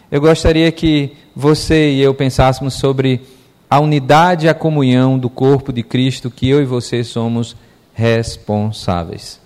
eu 0.08 0.20
gostaria 0.20 0.70
que 0.70 1.16
você 1.34 1.90
e 1.90 2.00
eu 2.00 2.14
pensássemos 2.14 2.74
sobre 2.74 3.22
a 3.68 3.80
unidade 3.80 4.46
e 4.46 4.48
a 4.48 4.54
comunhão 4.54 5.18
do 5.18 5.28
corpo 5.28 5.72
de 5.72 5.82
Cristo 5.82 6.30
que 6.30 6.48
eu 6.48 6.62
e 6.62 6.64
você 6.64 7.02
somos 7.02 7.56
responsáveis. 7.92 9.40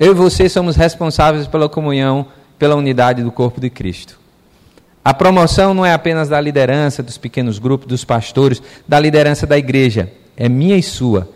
Eu 0.00 0.12
e 0.12 0.14
você 0.14 0.48
somos 0.48 0.76
responsáveis 0.76 1.46
pela 1.46 1.68
comunhão 1.68 2.26
pela 2.62 2.76
unidade 2.76 3.24
do 3.24 3.32
corpo 3.32 3.60
de 3.60 3.68
Cristo. 3.68 4.20
A 5.04 5.12
promoção 5.12 5.74
não 5.74 5.84
é 5.84 5.92
apenas 5.92 6.28
da 6.28 6.40
liderança, 6.40 7.02
dos 7.02 7.18
pequenos 7.18 7.58
grupos, 7.58 7.88
dos 7.88 8.04
pastores, 8.04 8.62
da 8.86 9.00
liderança 9.00 9.44
da 9.44 9.58
igreja. 9.58 10.12
É 10.36 10.48
minha 10.48 10.76
e 10.76 10.82
sua. 10.82 11.28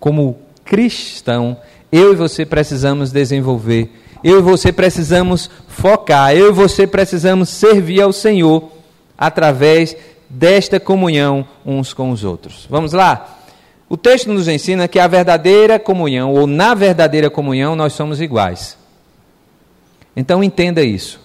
Como 0.00 0.38
cristão, 0.64 1.58
eu 1.92 2.14
e 2.14 2.16
você 2.16 2.46
precisamos 2.46 3.12
desenvolver. 3.12 3.92
Eu 4.24 4.38
e 4.38 4.42
você 4.42 4.72
precisamos 4.72 5.50
focar. 5.68 6.34
Eu 6.34 6.48
e 6.48 6.52
você 6.52 6.86
precisamos 6.86 7.50
servir 7.50 8.00
ao 8.00 8.10
Senhor 8.10 8.72
através 9.18 9.94
desta 10.26 10.80
comunhão 10.80 11.46
uns 11.66 11.92
com 11.92 12.10
os 12.10 12.24
outros. 12.24 12.66
Vamos 12.70 12.94
lá? 12.94 13.40
O 13.90 13.96
texto 13.98 14.32
nos 14.32 14.48
ensina 14.48 14.88
que 14.88 14.98
a 14.98 15.06
verdadeira 15.06 15.78
comunhão, 15.78 16.32
ou 16.32 16.46
na 16.46 16.72
verdadeira 16.72 17.28
comunhão, 17.28 17.76
nós 17.76 17.92
somos 17.92 18.22
iguais. 18.22 18.85
Então 20.16 20.42
entenda 20.42 20.82
isso. 20.82 21.20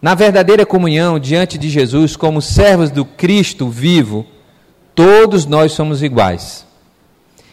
Na 0.00 0.14
verdadeira 0.14 0.66
comunhão 0.66 1.18
diante 1.18 1.58
de 1.58 1.68
Jesus, 1.68 2.14
como 2.14 2.42
servos 2.42 2.90
do 2.90 3.04
Cristo 3.04 3.68
vivo, 3.68 4.26
todos 4.94 5.46
nós 5.46 5.72
somos 5.72 6.02
iguais. 6.02 6.66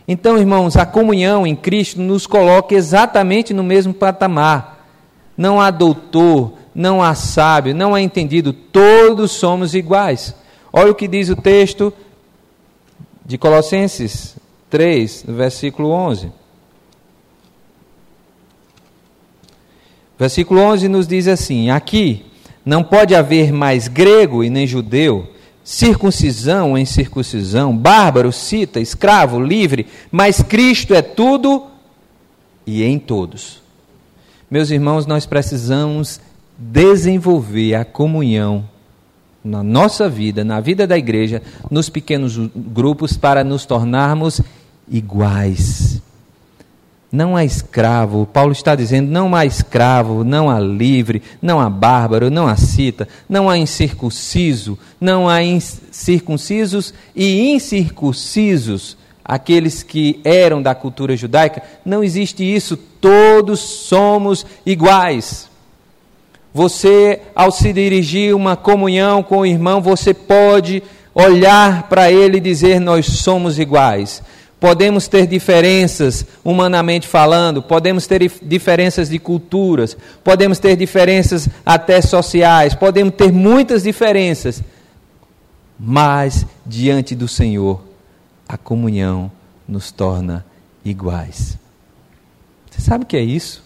Então, 0.07 0.37
irmãos, 0.37 0.75
a 0.75 0.85
comunhão 0.85 1.47
em 1.47 1.55
Cristo 1.55 1.99
nos 1.99 2.27
coloca 2.27 2.75
exatamente 2.75 3.53
no 3.53 3.63
mesmo 3.63 3.93
patamar. 3.93 4.85
Não 5.35 5.59
há 5.59 5.71
doutor, 5.71 6.53
não 6.75 7.01
há 7.01 7.15
sábio, 7.15 7.73
não 7.73 7.95
há 7.95 8.01
entendido, 8.01 8.53
todos 8.53 9.31
somos 9.31 9.73
iguais. 9.73 10.35
Olha 10.71 10.91
o 10.91 10.95
que 10.95 11.07
diz 11.07 11.29
o 11.29 11.35
texto 11.35 11.91
de 13.25 13.37
Colossenses 13.37 14.35
3, 14.69 15.25
versículo 15.27 15.89
11. 15.89 16.31
Versículo 20.17 20.61
11 20.61 20.87
nos 20.87 21.07
diz 21.07 21.27
assim: 21.27 21.69
Aqui 21.69 22.25
não 22.65 22.83
pode 22.83 23.13
haver 23.13 23.51
mais 23.51 23.87
grego 23.87 24.43
e 24.43 24.49
nem 24.49 24.65
judeu, 24.65 25.27
circuncisão 25.63 26.77
em 26.77 26.85
circuncisão, 26.85 27.75
bárbaro, 27.75 28.31
cita, 28.31 28.79
escravo, 28.79 29.39
livre, 29.39 29.87
mas 30.11 30.41
Cristo 30.41 30.93
é 30.93 31.01
tudo 31.01 31.67
e 32.65 32.83
em 32.83 32.97
todos. 32.97 33.61
Meus 34.49 34.69
irmãos, 34.69 35.05
nós 35.05 35.25
precisamos 35.25 36.19
desenvolver 36.57 37.75
a 37.75 37.83
comunhão 37.83 38.63
na 39.43 39.61
nossa 39.61 40.09
vida, 40.09 40.43
na 40.43 40.59
vida 40.59 40.87
da 40.87 40.97
igreja, 40.97 41.41
nos 41.69 41.89
pequenos 41.89 42.37
grupos, 42.55 43.17
para 43.17 43.43
nos 43.43 43.65
tornarmos 43.65 44.41
iguais. 44.89 46.01
Não 47.15 47.37
há 47.37 47.45
escravo, 47.45 48.25
Paulo 48.25 48.51
está 48.51 48.75
dizendo: 48.75 49.09
não 49.09 49.33
há 49.33 49.45
escravo, 49.45 50.25
não 50.25 50.49
há 50.49 50.59
livre, 50.59 51.21
não 51.41 51.61
há 51.61 51.69
bárbaro, 51.69 52.29
não 52.29 52.45
há 52.45 52.57
cita, 52.57 53.07
não 53.29 53.49
há 53.49 53.57
incircunciso, 53.57 54.77
não 54.99 55.29
há 55.29 55.41
incircuncisos 55.41 56.93
e 57.15 57.53
incircuncisos, 57.53 58.97
aqueles 59.23 59.81
que 59.81 60.19
eram 60.25 60.61
da 60.61 60.75
cultura 60.75 61.15
judaica. 61.15 61.63
Não 61.85 62.03
existe 62.03 62.43
isso, 62.43 62.75
todos 62.75 63.61
somos 63.61 64.45
iguais. 64.65 65.49
Você, 66.53 67.21
ao 67.33 67.49
se 67.49 67.71
dirigir 67.71 68.35
uma 68.35 68.57
comunhão 68.57 69.23
com 69.23 69.37
o 69.37 69.45
irmão, 69.45 69.79
você 69.79 70.13
pode 70.13 70.83
olhar 71.13 71.83
para 71.83 72.11
ele 72.11 72.39
e 72.39 72.41
dizer: 72.41 72.81
Nós 72.81 73.05
somos 73.05 73.57
iguais. 73.57 74.21
Podemos 74.59 75.07
ter 75.07 75.27
diferenças, 75.27 76.25
humanamente 76.43 77.07
falando, 77.07 77.61
podemos 77.61 78.07
ter 78.07 78.31
diferenças 78.41 79.09
de 79.09 79.19
culturas, 79.19 79.97
podemos 80.23 80.59
ter 80.59 80.75
diferenças 80.77 81.49
até 81.65 82.01
sociais, 82.01 82.73
podemos 82.73 83.13
ter 83.15 83.31
muitas 83.33 83.83
diferenças, 83.83 84.63
mas 85.77 86.45
diante 86.65 87.15
do 87.15 87.27
Senhor, 87.27 87.81
a 88.47 88.57
comunhão 88.57 89.29
nos 89.67 89.91
torna 89.91 90.45
iguais. 90.85 91.57
Você 92.71 92.81
sabe 92.81 93.03
o 93.03 93.07
que 93.07 93.17
é 93.17 93.21
isso? 93.21 93.64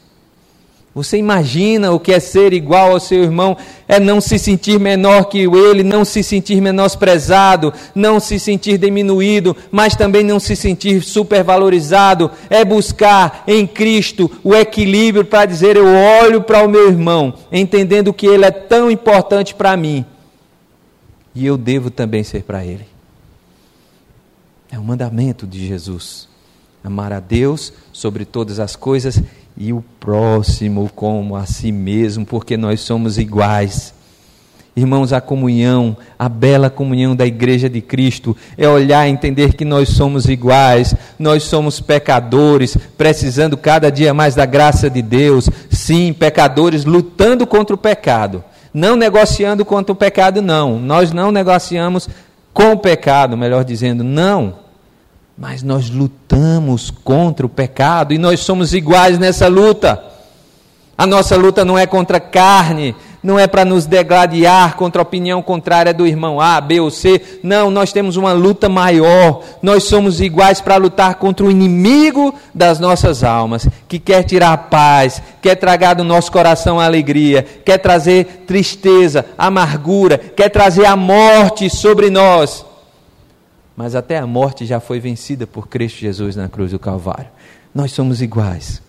Você 0.94 1.18
imagina 1.18 1.92
o 1.92 2.00
que 2.00 2.12
é 2.12 2.20
ser 2.20 2.52
igual 2.52 2.92
ao 2.92 3.00
seu 3.00 3.24
irmão? 3.24 3.56
É 3.88 4.00
não 4.00 4.20
se 4.20 4.40
sentir 4.40 4.80
menor 4.80 5.26
que 5.26 5.38
ele, 5.38 5.84
não 5.84 6.04
se 6.04 6.24
sentir 6.24 6.60
menosprezado, 6.60 7.72
não 7.94 8.20
se 8.20 8.40
sentir 8.40 8.80
diminuído, 8.80 9.56
mas 9.72 9.96
também 9.96 10.24
não 10.24 10.40
se 10.40 10.56
sentir 10.56 11.04
supervalorizado. 11.04 12.32
É 12.50 12.66
buscar 12.66 13.44
em 13.48 13.68
Cristo 13.68 14.32
o 14.44 14.56
equilíbrio 14.56 15.24
para 15.24 15.46
dizer: 15.46 15.78
eu 15.78 15.86
olho 15.86 16.42
para 16.42 16.66
o 16.66 16.70
meu 16.70 16.90
irmão, 16.90 17.36
entendendo 17.52 18.12
que 18.12 18.26
ele 18.26 18.46
é 18.46 18.52
tão 18.52 18.90
importante 18.90 19.54
para 19.54 19.78
mim, 19.78 20.04
e 21.36 21.46
eu 21.46 21.56
devo 21.56 21.92
também 21.92 22.24
ser 22.24 22.44
para 22.44 22.66
ele. 22.66 22.88
É 24.72 24.78
o 24.78 24.84
mandamento 24.84 25.46
de 25.46 25.68
Jesus. 25.68 26.28
Amar 26.84 27.12
a 27.12 27.20
Deus 27.20 27.74
sobre 27.92 28.24
todas 28.24 28.60
as 28.60 28.76
coisas 28.76 29.22
e 29.58 29.74
o 29.74 29.84
próximo 30.00 30.90
como 30.96 31.36
a 31.36 31.46
si 31.46 31.72
mesmo, 31.72 32.26
porque 32.26 32.56
nós 32.56 32.82
somos 32.82 33.18
iguais. 33.18 33.94
Irmãos, 34.76 35.12
a 35.12 35.20
comunhão, 35.20 35.98
a 36.18 36.30
bela 36.30 36.70
comunhão 36.70 37.14
da 37.14 37.26
Igreja 37.26 37.70
de 37.70 37.82
Cristo, 37.82 38.38
é 38.58 38.68
olhar 38.70 39.06
e 39.06 39.12
entender 39.12 39.54
que 39.54 39.66
nós 39.66 39.90
somos 39.90 40.26
iguais, 40.30 40.96
nós 41.18 41.44
somos 41.44 41.82
pecadores, 41.82 42.78
precisando 42.98 43.58
cada 43.58 43.92
dia 43.92 44.14
mais 44.14 44.36
da 44.36 44.46
graça 44.46 44.90
de 44.90 45.02
Deus. 45.02 45.50
Sim, 45.70 46.14
pecadores 46.14 46.86
lutando 46.86 47.46
contra 47.46 47.76
o 47.76 47.78
pecado, 47.78 48.42
não 48.74 48.96
negociando 48.96 49.66
contra 49.66 49.92
o 49.92 49.96
pecado, 49.96 50.42
não. 50.42 50.80
Nós 50.80 51.12
não 51.12 51.32
negociamos 51.32 52.08
com 52.54 52.72
o 52.72 52.78
pecado, 52.78 53.36
melhor 53.36 53.66
dizendo, 53.66 54.04
não 54.04 54.69
mas 55.40 55.64
nós 55.64 55.90
lutamos 55.90 56.92
contra 56.92 57.46
o 57.46 57.50
pecado 57.50 58.14
e 58.14 58.18
nós 58.18 58.42
somos 58.42 58.74
iguais 58.74 59.18
nessa 59.18 59.48
luta. 59.48 60.04
A 60.98 61.08
nossa 61.08 61.38
luta 61.38 61.64
não 61.64 61.80
é 61.80 61.88
contra 61.88 62.20
carne, 62.20 62.94
não 63.24 63.40
é 63.40 63.48
para 63.48 63.64
nos 63.64 63.86
degladiar 63.86 64.76
contra 64.76 65.02
a 65.02 65.04
opinião 65.04 65.42
contrária 65.42 65.94
do 65.94 66.06
irmão 66.06 66.42
A, 66.42 66.60
B 66.60 66.82
ou 66.82 66.92
C. 66.92 67.40
Não, 67.42 67.72
nós 67.72 67.94
temos 67.94 68.18
uma 68.18 68.34
luta 68.34 68.68
maior. 68.68 69.42
Nós 69.62 69.86
somos 69.86 70.20
iguais 70.20 70.60
para 70.60 70.76
lutar 70.76 71.16
contra 71.16 71.46
o 71.46 71.52
inimigo 71.52 72.36
das 72.54 72.78
nossas 72.78 73.24
almas, 73.24 73.66
que 73.88 73.98
quer 73.98 74.24
tirar 74.24 74.52
a 74.52 74.58
paz, 74.58 75.24
quer 75.42 75.56
tragar 75.56 75.94
do 75.94 76.04
nosso 76.04 76.30
coração 76.34 76.82
a 76.82 76.86
alegria, 76.86 77.44
quer 77.64 77.78
trazer 77.78 78.44
tristeza, 78.46 79.26
amargura, 79.38 80.18
quer 80.18 80.50
trazer 80.50 80.86
a 80.86 80.98
morte 80.98 81.70
sobre 81.70 82.10
nós 82.10 82.68
mas 83.80 83.96
até 83.96 84.18
a 84.18 84.28
morte 84.28 84.66
já 84.66 84.82
foi 84.82 85.00
vencida 85.00 85.48
por 85.48 85.70
Cristo 85.70 86.00
Jesus 86.00 86.36
na 86.36 86.50
cruz 86.50 86.72
do 86.72 86.78
Calvário. 86.78 87.30
Nós 87.74 87.94
somos 87.94 88.22
iguais. 88.22 88.82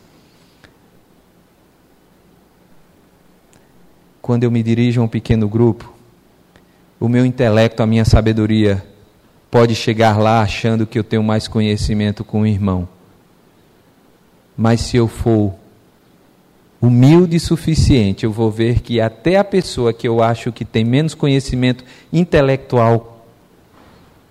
Quando 4.20 4.42
eu 4.42 4.50
me 4.50 4.64
dirijo 4.64 5.00
a 5.00 5.04
um 5.04 5.08
pequeno 5.08 5.48
grupo, 5.48 5.94
o 6.98 7.08
meu 7.08 7.24
intelecto, 7.24 7.84
a 7.84 7.86
minha 7.86 8.04
sabedoria, 8.04 8.84
pode 9.48 9.76
chegar 9.76 10.18
lá 10.18 10.42
achando 10.42 10.84
que 10.84 10.98
eu 10.98 11.04
tenho 11.04 11.22
mais 11.22 11.46
conhecimento 11.46 12.24
com 12.24 12.40
o 12.40 12.46
irmão. 12.46 12.88
Mas 14.56 14.80
se 14.80 14.96
eu 14.96 15.06
for 15.06 15.54
humilde 16.80 17.36
o 17.36 17.40
suficiente, 17.40 18.24
eu 18.24 18.32
vou 18.32 18.50
ver 18.50 18.80
que 18.80 19.00
até 19.00 19.36
a 19.36 19.44
pessoa 19.44 19.92
que 19.92 20.08
eu 20.08 20.20
acho 20.20 20.50
que 20.50 20.64
tem 20.64 20.84
menos 20.84 21.14
conhecimento 21.14 21.84
intelectual 22.12 23.09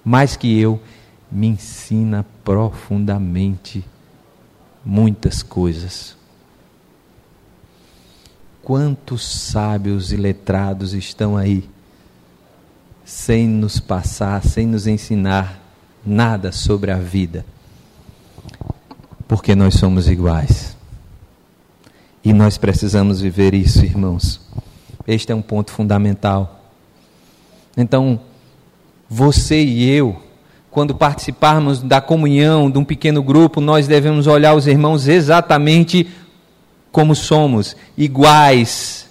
mais 0.10 0.36
que 0.36 0.60
eu, 0.60 0.82
me 1.32 1.46
ensina 1.46 2.26
profundamente 2.44 3.86
muitas 4.84 5.44
coisas. 5.44 6.18
Quantos 8.64 9.24
sábios 9.24 10.12
e 10.12 10.16
letrados 10.16 10.96
estão 10.96 11.38
aí, 11.38 11.70
sem 13.06 13.48
nos 13.48 13.80
passar, 13.80 14.44
sem 14.44 14.66
nos 14.66 14.88
ensinar 14.88 15.62
nada 16.04 16.52
sobre 16.52 16.90
a 16.90 16.98
vida, 16.98 17.46
porque 19.28 19.54
nós 19.54 19.76
somos 19.76 20.10
iguais. 20.10 20.76
E 22.26 22.34
nós 22.34 22.58
precisamos 22.58 23.22
viver 23.22 23.54
isso, 23.54 23.86
irmãos. 23.86 24.42
Este 25.06 25.32
é 25.32 25.36
um 25.36 25.42
ponto 25.44 25.72
fundamental. 25.72 26.66
Então, 27.78 28.20
você 29.10 29.62
e 29.64 29.90
eu, 29.90 30.16
quando 30.70 30.94
participarmos 30.94 31.82
da 31.82 32.00
comunhão 32.00 32.70
de 32.70 32.78
um 32.78 32.86
pequeno 32.86 33.24
grupo, 33.24 33.60
nós 33.60 33.88
devemos 33.88 34.28
olhar 34.28 34.54
os 34.54 34.68
irmãos 34.68 35.08
exatamente 35.08 36.08
como 36.92 37.16
somos, 37.16 37.76
iguais. 37.98 39.08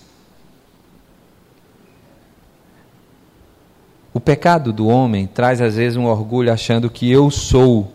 O 4.15 4.21
pecado 4.21 4.73
do 4.73 4.87
homem 4.87 5.27
traz 5.27 5.61
às 5.61 5.77
vezes 5.77 5.97
um 5.97 6.07
orgulho 6.07 6.53
achando 6.53 6.89
que 6.89 7.11
eu 7.11 7.31
sou 7.31 7.93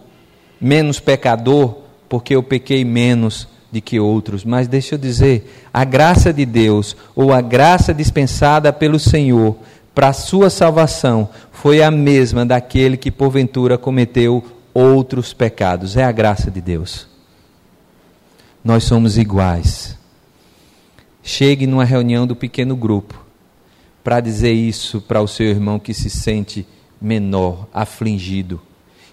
menos 0.60 1.00
pecador 1.00 1.78
porque 2.08 2.36
eu 2.36 2.44
pequei 2.44 2.86
menos 2.86 3.48
de 3.72 3.82
que 3.82 4.00
outros. 4.00 4.46
Mas 4.46 4.68
deixa 4.68 4.96
eu 4.96 5.00
dizer, 5.00 5.66
a 5.74 5.84
graça 5.84 6.32
de 6.32 6.46
Deus 6.46 6.96
ou 7.16 7.34
a 7.34 7.42
graça 7.42 7.94
dispensada 7.94 8.72
pelo 8.72 9.00
Senhor 9.00 9.58
para 9.94 10.10
a 10.10 10.14
sua 10.14 10.50
salvação 10.50 11.30
foi 11.52 11.84
a 11.84 11.92
mesma 11.92 12.46
daquele 12.46 12.98
que 12.98 13.12
porventura 13.12 13.78
cometeu 13.78 14.44
outros 14.74 15.34
pecados. 15.34 15.96
É 15.96 16.04
a 16.04 16.12
graça 16.12 16.50
de 16.50 16.60
Deus. 16.60 17.08
Nós 18.64 18.84
somos 18.84 19.18
iguais. 19.18 19.98
Chegue 21.22 21.68
numa 21.68 21.86
reunião 21.86 22.26
do 22.26 22.36
pequeno 22.36 22.76
grupo 22.76 23.24
para 24.04 24.20
dizer 24.20 24.52
isso 24.52 25.00
para 25.00 25.22
o 25.22 25.28
seu 25.28 25.48
irmão 25.48 25.80
que 25.80 25.94
se 25.94 26.10
sente 26.10 26.68
menor, 27.00 27.68
afligido. 27.74 28.60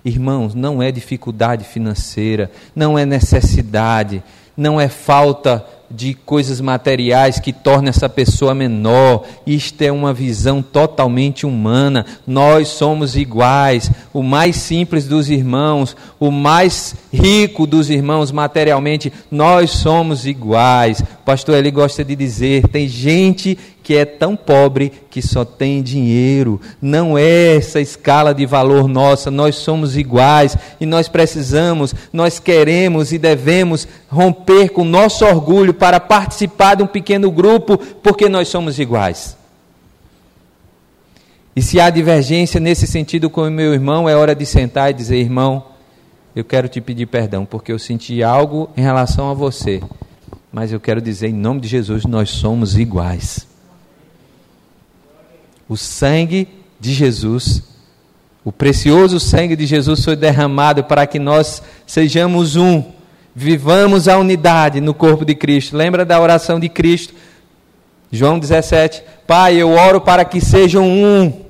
Irmãos, 0.04 0.54
não 0.54 0.82
é 0.82 0.90
dificuldade 0.90 1.64
financeira, 1.64 2.50
não 2.74 2.98
é 2.98 3.04
necessidade, 3.04 4.22
não 4.60 4.78
é 4.78 4.88
falta 4.88 5.64
de 5.90 6.12
coisas 6.12 6.60
materiais 6.60 7.40
que 7.40 7.50
torna 7.50 7.88
essa 7.88 8.10
pessoa 8.10 8.54
menor. 8.54 9.24
Isto 9.46 9.80
é 9.80 9.90
uma 9.90 10.12
visão 10.12 10.60
totalmente 10.60 11.46
humana. 11.46 12.04
Nós 12.26 12.68
somos 12.68 13.16
iguais. 13.16 13.90
O 14.12 14.22
mais 14.22 14.56
simples 14.56 15.06
dos 15.06 15.30
irmãos, 15.30 15.96
o 16.18 16.30
mais 16.30 16.94
rico 17.10 17.66
dos 17.66 17.88
irmãos 17.88 18.30
materialmente, 18.30 19.10
nós 19.30 19.70
somos 19.70 20.26
iguais. 20.26 21.00
O 21.00 21.24
pastor 21.24 21.56
ele 21.56 21.70
gosta 21.70 22.04
de 22.04 22.14
dizer: 22.14 22.68
tem 22.68 22.86
gente 22.86 23.58
que 23.90 23.96
é 23.96 24.04
tão 24.04 24.36
pobre 24.36 24.92
que 25.10 25.20
só 25.20 25.44
tem 25.44 25.82
dinheiro. 25.82 26.60
Não 26.80 27.18
é 27.18 27.56
essa 27.56 27.80
escala 27.80 28.32
de 28.32 28.46
valor 28.46 28.86
nossa, 28.86 29.32
nós 29.32 29.56
somos 29.56 29.96
iguais 29.96 30.56
e 30.80 30.86
nós 30.86 31.08
precisamos, 31.08 31.92
nós 32.12 32.38
queremos 32.38 33.10
e 33.10 33.18
devemos 33.18 33.88
romper 34.08 34.68
com 34.68 34.84
nosso 34.84 35.24
orgulho 35.24 35.74
para 35.74 35.98
participar 35.98 36.76
de 36.76 36.84
um 36.84 36.86
pequeno 36.86 37.32
grupo, 37.32 37.76
porque 37.76 38.28
nós 38.28 38.46
somos 38.46 38.78
iguais. 38.78 39.36
E 41.56 41.60
se 41.60 41.80
há 41.80 41.90
divergência 41.90 42.60
nesse 42.60 42.86
sentido 42.86 43.28
com 43.28 43.42
o 43.42 43.50
meu 43.50 43.74
irmão, 43.74 44.08
é 44.08 44.14
hora 44.14 44.36
de 44.36 44.46
sentar 44.46 44.92
e 44.92 44.94
dizer: 44.94 45.16
irmão, 45.16 45.64
eu 46.36 46.44
quero 46.44 46.68
te 46.68 46.80
pedir 46.80 47.06
perdão, 47.06 47.44
porque 47.44 47.72
eu 47.72 47.78
senti 47.80 48.22
algo 48.22 48.70
em 48.76 48.82
relação 48.82 49.28
a 49.28 49.34
você 49.34 49.82
Mas 50.52 50.70
eu 50.70 50.78
quero 50.78 51.02
dizer, 51.02 51.26
em 51.26 51.32
nome 51.32 51.60
de 51.60 51.66
Jesus, 51.66 52.04
nós 52.04 52.30
somos 52.30 52.78
iguais. 52.78 53.49
O 55.70 55.76
sangue 55.76 56.48
de 56.80 56.92
Jesus, 56.92 57.62
o 58.44 58.50
precioso 58.50 59.20
sangue 59.20 59.54
de 59.54 59.66
Jesus 59.66 60.04
foi 60.04 60.16
derramado 60.16 60.82
para 60.82 61.06
que 61.06 61.16
nós 61.16 61.62
sejamos 61.86 62.56
um, 62.56 62.82
vivamos 63.32 64.08
a 64.08 64.18
unidade 64.18 64.80
no 64.80 64.92
corpo 64.92 65.24
de 65.24 65.32
Cristo. 65.32 65.76
Lembra 65.76 66.04
da 66.04 66.20
oração 66.20 66.58
de 66.58 66.68
Cristo? 66.68 67.14
João 68.10 68.40
17: 68.40 69.04
Pai, 69.28 69.62
eu 69.62 69.70
oro 69.70 70.00
para 70.00 70.24
que 70.24 70.40
sejam 70.40 70.88
um, 70.88 71.44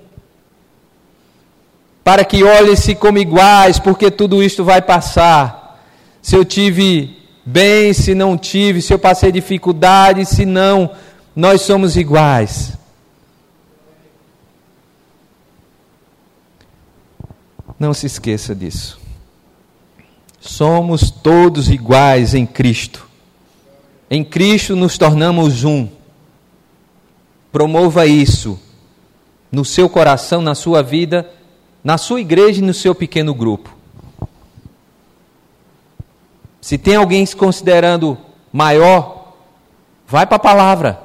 para 2.04 2.22
que 2.22 2.44
olhem-se 2.44 2.94
como 2.94 3.16
iguais, 3.16 3.78
porque 3.78 4.11
tudo 4.11 4.42
isto 4.42 4.62
vai 4.62 4.83
passar. 4.83 5.83
Se 6.20 6.37
eu 6.37 6.44
tive 6.44 7.16
bem, 7.42 7.94
se 7.94 8.14
não 8.14 8.37
tive, 8.37 8.83
se 8.83 8.92
eu 8.92 8.98
passei 8.98 9.33
dificuldade, 9.33 10.26
se 10.26 10.44
não, 10.44 10.90
nós 11.35 11.62
somos 11.62 11.96
iguais. 11.96 12.78
Não 17.80 17.94
se 17.94 18.04
esqueça 18.04 18.54
disso. 18.54 19.00
Somos 20.38 21.10
todos 21.10 21.70
iguais 21.70 22.34
em 22.34 22.44
Cristo. 22.44 23.08
Em 24.10 24.22
Cristo 24.22 24.76
nos 24.76 24.98
tornamos 24.98 25.64
um. 25.64 25.88
Promova 27.50 28.04
isso 28.06 28.60
no 29.50 29.64
seu 29.64 29.88
coração, 29.88 30.42
na 30.42 30.54
sua 30.54 30.82
vida, 30.82 31.28
na 31.82 31.96
sua 31.96 32.20
igreja 32.20 32.60
e 32.60 32.64
no 32.64 32.74
seu 32.74 32.94
pequeno 32.94 33.32
grupo. 33.34 33.74
Se 36.60 36.76
tem 36.76 36.96
alguém 36.96 37.24
se 37.24 37.34
considerando 37.34 38.18
maior, 38.52 39.34
vai 40.06 40.26
para 40.26 40.36
a 40.36 40.40
palavra. 40.40 41.00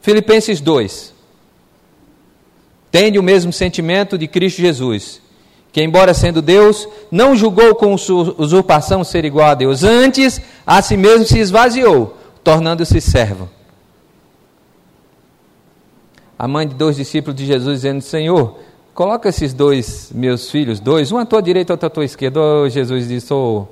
Filipenses 0.00 0.58
2. 0.62 1.12
Tende 2.90 3.18
o 3.18 3.22
mesmo 3.22 3.52
sentimento 3.52 4.16
de 4.16 4.26
Cristo 4.26 4.62
Jesus, 4.62 5.20
que, 5.74 5.82
embora 5.82 6.14
sendo 6.14 6.40
Deus, 6.40 6.88
não 7.10 7.34
julgou 7.34 7.74
com 7.74 7.94
usurpação 7.94 9.02
ser 9.02 9.24
igual 9.24 9.48
a 9.48 9.54
Deus. 9.56 9.82
Antes, 9.82 10.40
a 10.64 10.80
si 10.80 10.96
mesmo 10.96 11.26
se 11.26 11.40
esvaziou, 11.40 12.16
tornando-se 12.44 13.00
servo. 13.00 13.50
A 16.38 16.46
mãe 16.46 16.68
de 16.68 16.76
dois 16.76 16.94
discípulos 16.94 17.36
de 17.36 17.44
Jesus 17.44 17.78
dizendo: 17.78 18.02
Senhor, 18.02 18.56
coloca 18.94 19.28
esses 19.28 19.52
dois 19.52 20.12
meus 20.14 20.48
filhos, 20.48 20.78
dois, 20.78 21.10
um 21.10 21.18
à 21.18 21.26
tua 21.26 21.42
direita 21.42 21.72
outro 21.72 21.88
à 21.88 21.90
tua 21.90 22.04
esquerda. 22.04 22.38
Oh, 22.38 22.68
Jesus 22.68 23.08
disse: 23.08 23.34
oh, 23.34 23.66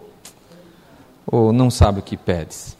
ou 1.25 1.53
não 1.53 1.71
sabe 1.71 2.01
o 2.01 2.03
que 2.03 2.17
pedes. 2.17 2.77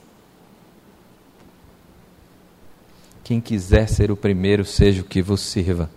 Quem 3.23 3.41
quiser 3.41 3.89
ser 3.89 4.11
o 4.11 4.17
primeiro, 4.17 4.65
seja 4.65 5.01
o 5.01 5.05
que 5.05 5.23
vos 5.23 5.41
sirva. 5.43 5.89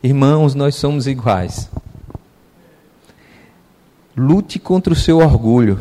Irmãos, 0.00 0.54
nós 0.54 0.76
somos 0.76 1.08
iguais. 1.08 1.68
Lute 4.18 4.58
contra 4.58 4.92
o 4.92 4.96
seu 4.96 5.18
orgulho. 5.18 5.78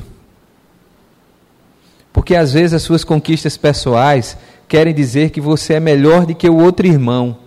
Porque 2.13 2.36
às 2.36 2.54
vezes 2.54 2.76
as 2.76 2.84
suas 2.84 3.04
conquistas 3.04 3.58
pessoais 3.58 4.38
querem 4.67 4.93
dizer 4.93 5.32
que 5.32 5.41
você 5.41 5.73
é 5.73 5.80
melhor 5.80 6.23
do 6.23 6.36
que 6.36 6.47
o 6.47 6.58
outro 6.58 6.86
irmão. 6.86 7.38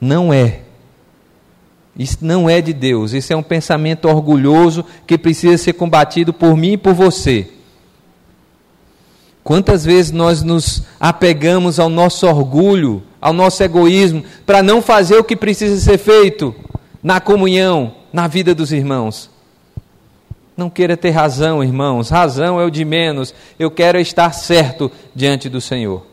Não 0.00 0.32
é. 0.32 0.62
Isso 1.94 2.18
não 2.22 2.48
é 2.48 2.62
de 2.62 2.72
Deus, 2.72 3.12
isso 3.12 3.32
é 3.32 3.36
um 3.36 3.42
pensamento 3.42 4.08
orgulhoso 4.08 4.84
que 5.06 5.18
precisa 5.18 5.58
ser 5.58 5.74
combatido 5.74 6.32
por 6.32 6.56
mim 6.56 6.72
e 6.72 6.78
por 6.78 6.94
você. 6.94 7.50
Quantas 9.44 9.84
vezes 9.84 10.12
nós 10.12 10.42
nos 10.42 10.84
apegamos 10.98 11.78
ao 11.78 11.88
nosso 11.88 12.26
orgulho, 12.26 13.02
ao 13.20 13.32
nosso 13.32 13.62
egoísmo, 13.62 14.22
para 14.46 14.62
não 14.62 14.80
fazer 14.80 15.16
o 15.16 15.24
que 15.24 15.34
precisa 15.34 15.78
ser 15.80 15.98
feito 15.98 16.54
na 17.02 17.20
comunhão, 17.20 17.94
na 18.12 18.26
vida 18.26 18.54
dos 18.54 18.72
irmãos? 18.72 19.30
Não 20.56 20.68
queira 20.68 20.96
ter 20.96 21.10
razão, 21.10 21.62
irmãos, 21.62 22.10
razão 22.10 22.60
é 22.60 22.64
o 22.64 22.70
de 22.70 22.84
menos. 22.84 23.32
Eu 23.58 23.70
quero 23.70 23.98
estar 24.00 24.32
certo 24.32 24.90
diante 25.14 25.48
do 25.48 25.60
Senhor. 25.60 26.04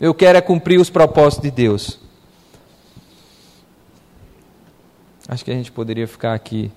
Eu 0.00 0.14
quero 0.14 0.38
é 0.38 0.40
cumprir 0.40 0.80
os 0.80 0.90
propósitos 0.90 1.42
de 1.42 1.50
Deus. 1.50 1.98
Acho 5.28 5.44
que 5.44 5.50
a 5.50 5.54
gente 5.54 5.72
poderia 5.72 6.06
ficar 6.06 6.34
aqui 6.34 6.70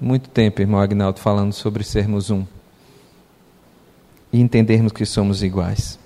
muito 0.00 0.28
tempo, 0.28 0.60
irmão 0.60 0.80
Agnaldo, 0.80 1.18
falando 1.18 1.52
sobre 1.52 1.82
sermos 1.82 2.30
um 2.30 2.44
e 4.32 4.40
entendermos 4.40 4.92
que 4.92 5.04
somos 5.04 5.42
iguais. 5.42 5.98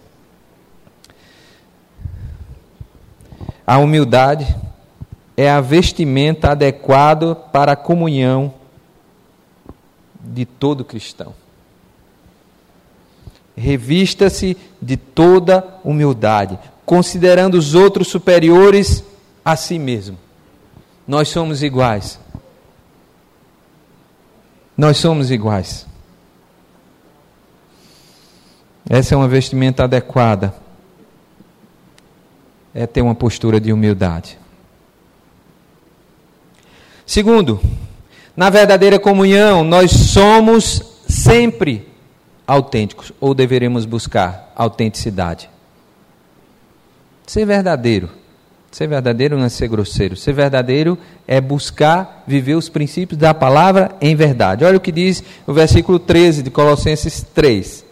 A 3.67 3.79
humildade 3.79 4.55
é 5.37 5.51
a 5.51 5.61
vestimenta 5.61 6.51
adequada 6.51 7.35
para 7.35 7.73
a 7.73 7.77
comunhão 7.77 8.55
de 10.23 10.45
todo 10.45 10.85
cristão. 10.85 11.35
Revista-se 13.57 14.57
de 14.81 14.97
toda 14.97 15.79
humildade, 15.85 16.59
considerando 16.85 17.55
os 17.55 17.75
outros 17.75 18.09
superiores 18.09 19.05
a 19.45 19.57
si 19.57 19.79
mesmo. 19.79 20.19
Nós 21.07 21.29
somos 21.29 21.63
iguais. 21.63 22.19
Nós 24.77 24.97
somos 24.97 25.31
iguais. 25.31 25.87
Essa 28.89 29.15
é 29.15 29.17
uma 29.17 29.29
vestimenta 29.29 29.85
adequada. 29.85 30.55
É 32.75 32.87
ter 32.87 33.03
uma 33.03 33.15
postura 33.15 33.61
de 33.61 33.73
humildade. 33.73 34.39
Segundo, 37.13 37.61
na 38.35 38.49
verdadeira 38.49 38.99
comunhão, 38.99 39.63
nós 39.63 39.91
somos 39.91 40.83
sempre 41.07 41.87
autênticos, 42.47 43.13
ou 43.21 43.35
deveremos 43.35 43.85
buscar 43.85 44.51
autenticidade. 44.57 45.51
Ser 47.27 47.45
verdadeiro 47.45 48.09
Ser 48.71 48.87
verdadeiro 48.87 49.37
não 49.37 49.45
é 49.45 49.51
ser 49.51 49.69
grosseiro. 49.69 50.17
Ser 50.17 50.33
verdadeiro 50.33 50.97
é 51.29 51.39
buscar 51.39 52.25
viver 52.27 52.55
os 52.55 52.71
princípios 52.71 53.21
da 53.21 53.35
palavra 53.35 53.95
em 54.01 54.17
verdade. 54.17 54.65
Olha 54.65 54.79
o 54.79 54.81
que 54.81 54.91
diz 54.91 55.23
o 55.47 55.53
versículo 55.53 55.99
13 55.99 56.43
de 56.43 56.51
Colossenses 56.51 57.27
3. 57.35 57.85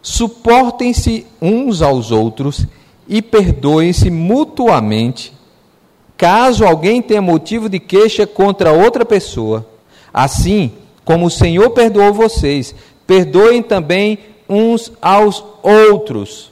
Suportem-se 0.00 1.26
uns 1.42 1.82
aos 1.82 2.12
outros 2.12 2.64
e 3.08 3.20
perdoem-se 3.20 4.08
mutuamente, 4.08 5.32
caso 6.16 6.64
alguém 6.64 7.02
tenha 7.02 7.22
motivo 7.22 7.68
de 7.68 7.78
queixa 7.78 8.26
contra 8.26 8.72
outra 8.72 9.04
pessoa. 9.04 9.66
Assim 10.12 10.72
como 11.04 11.26
o 11.26 11.30
Senhor 11.30 11.70
perdoou 11.70 12.12
vocês, 12.12 12.74
perdoem 13.06 13.62
também 13.62 14.18
uns 14.48 14.92
aos 15.00 15.44
outros 15.62 16.50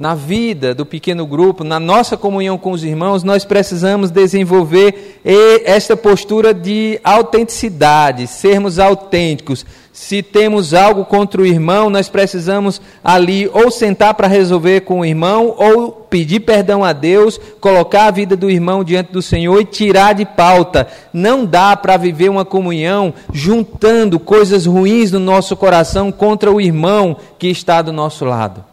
na 0.00 0.14
vida 0.14 0.74
do 0.74 0.86
pequeno 0.86 1.26
grupo, 1.26 1.62
na 1.62 1.78
nossa 1.78 2.16
comunhão 2.16 2.56
com 2.56 2.72
os 2.72 2.82
irmãos, 2.82 3.22
nós 3.22 3.44
precisamos 3.44 4.10
desenvolver 4.10 5.20
esta 5.22 5.94
postura 5.94 6.54
de 6.54 6.98
autenticidade, 7.04 8.26
sermos 8.26 8.78
autênticos. 8.78 9.66
Se 9.92 10.22
temos 10.22 10.72
algo 10.72 11.04
contra 11.04 11.42
o 11.42 11.46
irmão, 11.46 11.90
nós 11.90 12.08
precisamos 12.08 12.80
ali 13.02 13.50
ou 13.52 13.70
sentar 13.70 14.14
para 14.14 14.28
resolver 14.28 14.82
com 14.82 15.00
o 15.00 15.04
irmão, 15.04 15.54
ou 15.58 15.90
pedir 15.90 16.40
perdão 16.40 16.84
a 16.84 16.92
Deus, 16.92 17.38
colocar 17.60 18.06
a 18.06 18.10
vida 18.10 18.36
do 18.36 18.48
irmão 18.48 18.84
diante 18.84 19.12
do 19.12 19.20
Senhor 19.20 19.60
e 19.60 19.64
tirar 19.64 20.14
de 20.14 20.24
pauta. 20.24 20.86
Não 21.12 21.44
dá 21.44 21.76
para 21.76 21.96
viver 21.96 22.28
uma 22.28 22.44
comunhão 22.44 23.12
juntando 23.32 24.20
coisas 24.20 24.64
ruins 24.64 25.10
no 25.10 25.18
nosso 25.18 25.56
coração 25.56 26.12
contra 26.12 26.52
o 26.52 26.60
irmão 26.60 27.16
que 27.36 27.48
está 27.48 27.82
do 27.82 27.92
nosso 27.92 28.24
lado. 28.24 28.64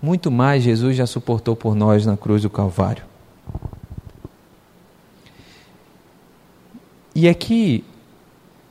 Muito 0.00 0.30
mais 0.30 0.62
Jesus 0.62 0.94
já 0.94 1.06
suportou 1.06 1.56
por 1.56 1.74
nós 1.74 2.06
na 2.06 2.16
cruz 2.16 2.42
do 2.42 2.50
Calvário. 2.50 3.02
E 7.20 7.28
aqui 7.28 7.84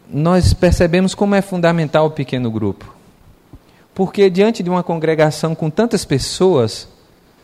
nós 0.09 0.53
percebemos 0.53 1.13
como 1.13 1.35
é 1.35 1.41
fundamental 1.41 2.05
o 2.05 2.11
pequeno 2.11 2.49
grupo. 2.49 2.95
Porque 3.93 4.29
diante 4.29 4.63
de 4.63 4.69
uma 4.69 4.81
congregação 4.81 5.53
com 5.53 5.69
tantas 5.69 6.05
pessoas, 6.05 6.87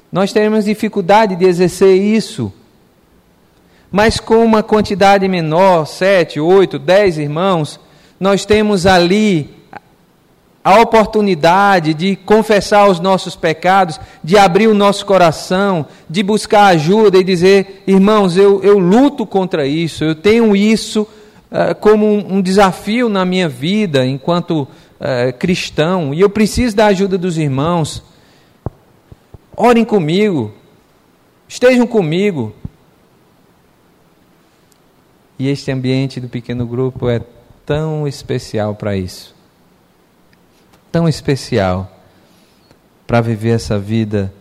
nós 0.09 0.31
teremos 0.31 0.63
dificuldade 0.63 1.35
de 1.35 1.43
exercer 1.43 2.01
isso. 2.01 2.53
Mas 3.91 4.17
com 4.17 4.45
uma 4.45 4.63
quantidade 4.63 5.27
menor, 5.27 5.83
sete, 5.87 6.39
oito, 6.39 6.79
dez 6.79 7.17
irmãos, 7.17 7.81
nós 8.17 8.45
temos 8.45 8.85
ali 8.85 9.53
a 10.63 10.79
oportunidade 10.79 11.93
de 11.93 12.15
confessar 12.15 12.87
os 12.87 12.99
nossos 12.99 13.35
pecados, 13.35 13.99
de 14.23 14.37
abrir 14.37 14.67
o 14.67 14.73
nosso 14.73 15.05
coração, 15.05 15.85
de 16.09 16.23
buscar 16.23 16.67
ajuda 16.67 17.17
e 17.17 17.23
dizer: 17.23 17.83
irmãos, 17.85 18.37
eu, 18.37 18.63
eu 18.63 18.79
luto 18.79 19.25
contra 19.25 19.67
isso, 19.67 20.03
eu 20.05 20.15
tenho 20.15 20.55
isso 20.55 21.01
uh, 21.01 21.75
como 21.81 22.05
um, 22.05 22.35
um, 22.35 22.41
desafio 22.41 23.09
na 23.09 23.25
minha 23.25 23.49
vida 23.49 24.05
enquanto 24.05 24.61
uh, 24.61 25.33
cristão, 25.37 26.13
e 26.13 26.21
eu 26.21 26.29
preciso 26.29 26.75
da 26.75 26.85
ajuda 26.85 27.17
dos 27.17 27.37
irmãos. 27.37 28.01
Orem 29.55 29.83
comigo, 29.83 30.53
estejam 31.47 31.85
comigo. 31.85 32.55
E 35.37 35.49
este 35.49 35.71
ambiente 35.71 36.21
do 36.21 36.29
pequeno 36.29 36.65
grupo 36.65 37.09
é 37.09 37.19
tão 37.65 38.07
especial 38.07 38.75
para 38.75 38.95
isso. 38.95 39.32
Tão 40.93 41.09
especial 41.09 41.91
para 43.07 43.19
viver 43.19 43.55
essa 43.55 43.79
vida 43.79 44.31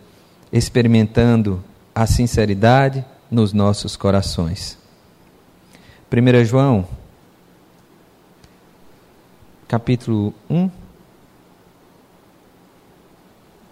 experimentando 0.51 1.63
a 1.95 2.05
sinceridade 2.05 3.03
nos 3.29 3.53
nossos 3.53 3.95
corações. 3.95 4.77
1 6.11 6.45
João, 6.45 6.87
capítulo 9.67 10.31
1, 10.47 10.69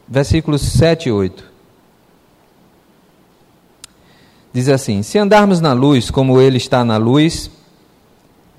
versículos 0.08 0.64
7 0.64 1.10
e 1.10 1.12
8. 1.12 1.52
Diz 4.52 4.68
assim: 4.70 5.04
Se 5.04 5.20
andarmos 5.20 5.62
na 5.62 5.74
luz 5.74 6.10
como 6.10 6.42
Ele 6.42 6.58
está 6.58 6.84
na 6.84 6.98
luz, 6.98 7.52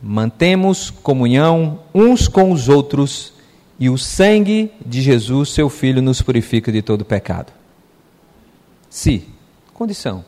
mantemos 0.00 0.90
comunhão 0.90 1.80
uns 1.92 2.28
com 2.28 2.52
os 2.52 2.68
outros, 2.68 3.32
e 3.78 3.90
o 3.90 3.98
sangue 3.98 4.72
de 4.84 5.00
Jesus, 5.00 5.50
seu 5.50 5.68
Filho, 5.68 6.00
nos 6.00 6.22
purifica 6.22 6.70
de 6.70 6.82
todo 6.82 7.04
pecado. 7.04 7.52
Se, 8.88 9.26
condição, 9.72 10.24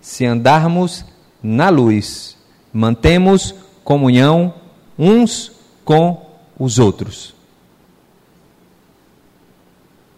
se 0.00 0.24
andarmos 0.24 1.04
na 1.42 1.68
luz, 1.68 2.36
mantemos 2.72 3.54
comunhão 3.84 4.54
uns 4.98 5.52
com 5.84 6.24
os 6.58 6.78
outros. 6.78 7.34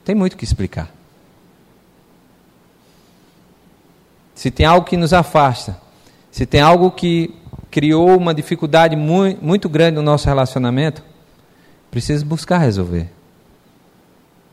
Tem 0.05 0.15
muito 0.15 0.37
que 0.37 0.45
explicar. 0.45 0.91
Se 4.35 4.51
tem 4.51 4.65
algo 4.65 4.87
que 4.87 4.97
nos 4.97 5.13
afasta, 5.13 5.81
se 6.31 6.47
tem 6.47 6.61
algo 6.61 6.91
que 6.91 7.35
criou 7.71 8.17
uma 8.17 8.33
dificuldade 8.33 8.95
muito, 8.95 9.45
muito 9.45 9.69
grande 9.69 9.97
no 9.97 10.03
nosso 10.03 10.27
relacionamento, 10.27 11.03
precisa 11.91 12.25
buscar 12.25 12.59
resolver. 12.59 13.11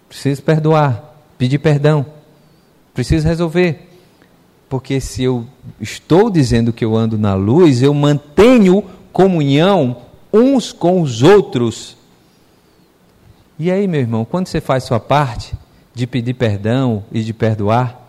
Precisa 0.07 0.41
perdoar, 0.41 1.15
pedir 1.37 1.59
perdão. 1.59 2.05
Precisa 2.93 3.27
resolver. 3.27 3.89
Porque 4.69 4.99
se 4.99 5.23
eu 5.23 5.45
estou 5.79 6.29
dizendo 6.29 6.73
que 6.73 6.83
eu 6.83 6.95
ando 6.95 7.17
na 7.17 7.35
luz, 7.35 7.81
eu 7.81 7.93
mantenho 7.93 8.83
comunhão 9.11 10.01
uns 10.31 10.71
com 10.71 11.01
os 11.01 11.21
outros. 11.21 11.95
E 13.57 13.71
aí, 13.71 13.87
meu 13.87 14.01
irmão, 14.01 14.25
quando 14.25 14.47
você 14.47 14.59
faz 14.59 14.83
sua 14.83 14.99
parte 14.99 15.53
de 15.93 16.05
pedir 16.05 16.33
perdão 16.33 17.05
e 17.11 17.23
de 17.23 17.33
perdoar, 17.33 18.05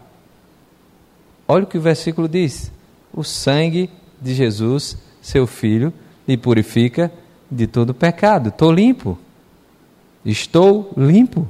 Olha 1.48 1.64
o 1.64 1.66
que 1.66 1.78
o 1.78 1.80
versículo 1.80 2.28
diz: 2.28 2.72
O 3.12 3.22
sangue 3.22 3.90
de 4.20 4.34
Jesus, 4.34 4.96
seu 5.20 5.46
filho, 5.46 5.92
me 6.26 6.36
purifica 6.36 7.12
de 7.50 7.66
todo 7.66 7.94
pecado. 7.94 8.48
Estou 8.48 8.72
limpo. 8.72 9.18
Estou 10.24 10.92
limpo. 10.96 11.46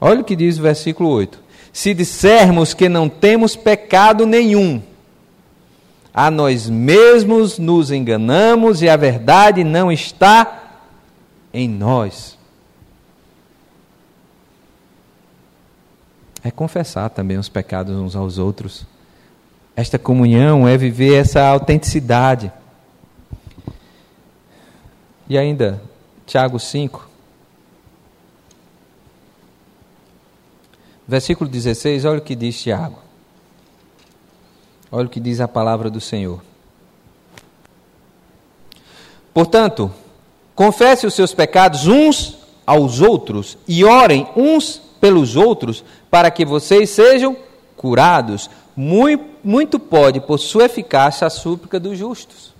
Olha 0.00 0.20
o 0.20 0.24
que 0.24 0.34
diz 0.34 0.58
o 0.58 0.62
versículo 0.62 1.10
8: 1.10 1.38
Se 1.72 1.92
dissermos 1.92 2.72
que 2.74 2.88
não 2.88 3.08
temos 3.08 3.54
pecado 3.56 4.26
nenhum, 4.26 4.82
a 6.12 6.30
nós 6.30 6.68
mesmos 6.68 7.58
nos 7.58 7.90
enganamos 7.90 8.82
e 8.82 8.88
a 8.88 8.96
verdade 8.96 9.62
não 9.62 9.92
está 9.92 10.80
em 11.52 11.68
nós. 11.68 12.38
é 16.42 16.50
confessar 16.50 17.10
também 17.10 17.36
os 17.36 17.48
pecados 17.48 17.94
uns 17.96 18.16
aos 18.16 18.38
outros. 18.38 18.86
Esta 19.76 19.98
comunhão 19.98 20.66
é 20.66 20.76
viver 20.76 21.14
essa 21.14 21.42
autenticidade. 21.42 22.52
E 25.30 25.38
ainda, 25.38 25.80
Tiago 26.26 26.58
5, 26.58 27.08
versículo 31.06 31.48
16, 31.48 32.04
olha 32.04 32.18
o 32.18 32.20
que 32.20 32.34
diz 32.34 32.60
Tiago. 32.60 32.98
Olha 34.90 35.06
o 35.06 35.08
que 35.08 35.20
diz 35.20 35.40
a 35.40 35.46
palavra 35.46 35.88
do 35.88 36.00
Senhor. 36.00 36.42
Portanto, 39.32 39.88
confesse 40.52 41.06
os 41.06 41.14
seus 41.14 41.32
pecados 41.32 41.86
uns 41.86 42.36
aos 42.66 43.00
outros 43.00 43.56
e 43.68 43.84
orem 43.84 44.26
uns 44.34 44.82
pelos 45.00 45.36
outros 45.36 45.84
para 46.10 46.28
que 46.32 46.44
vocês 46.44 46.90
sejam 46.90 47.36
curados. 47.76 48.50
Muito, 48.74 49.24
muito 49.44 49.78
pode, 49.78 50.20
por 50.20 50.38
sua 50.38 50.64
eficácia, 50.64 51.24
a 51.24 51.30
súplica 51.30 51.78
dos 51.78 51.96
justos. 51.96 52.50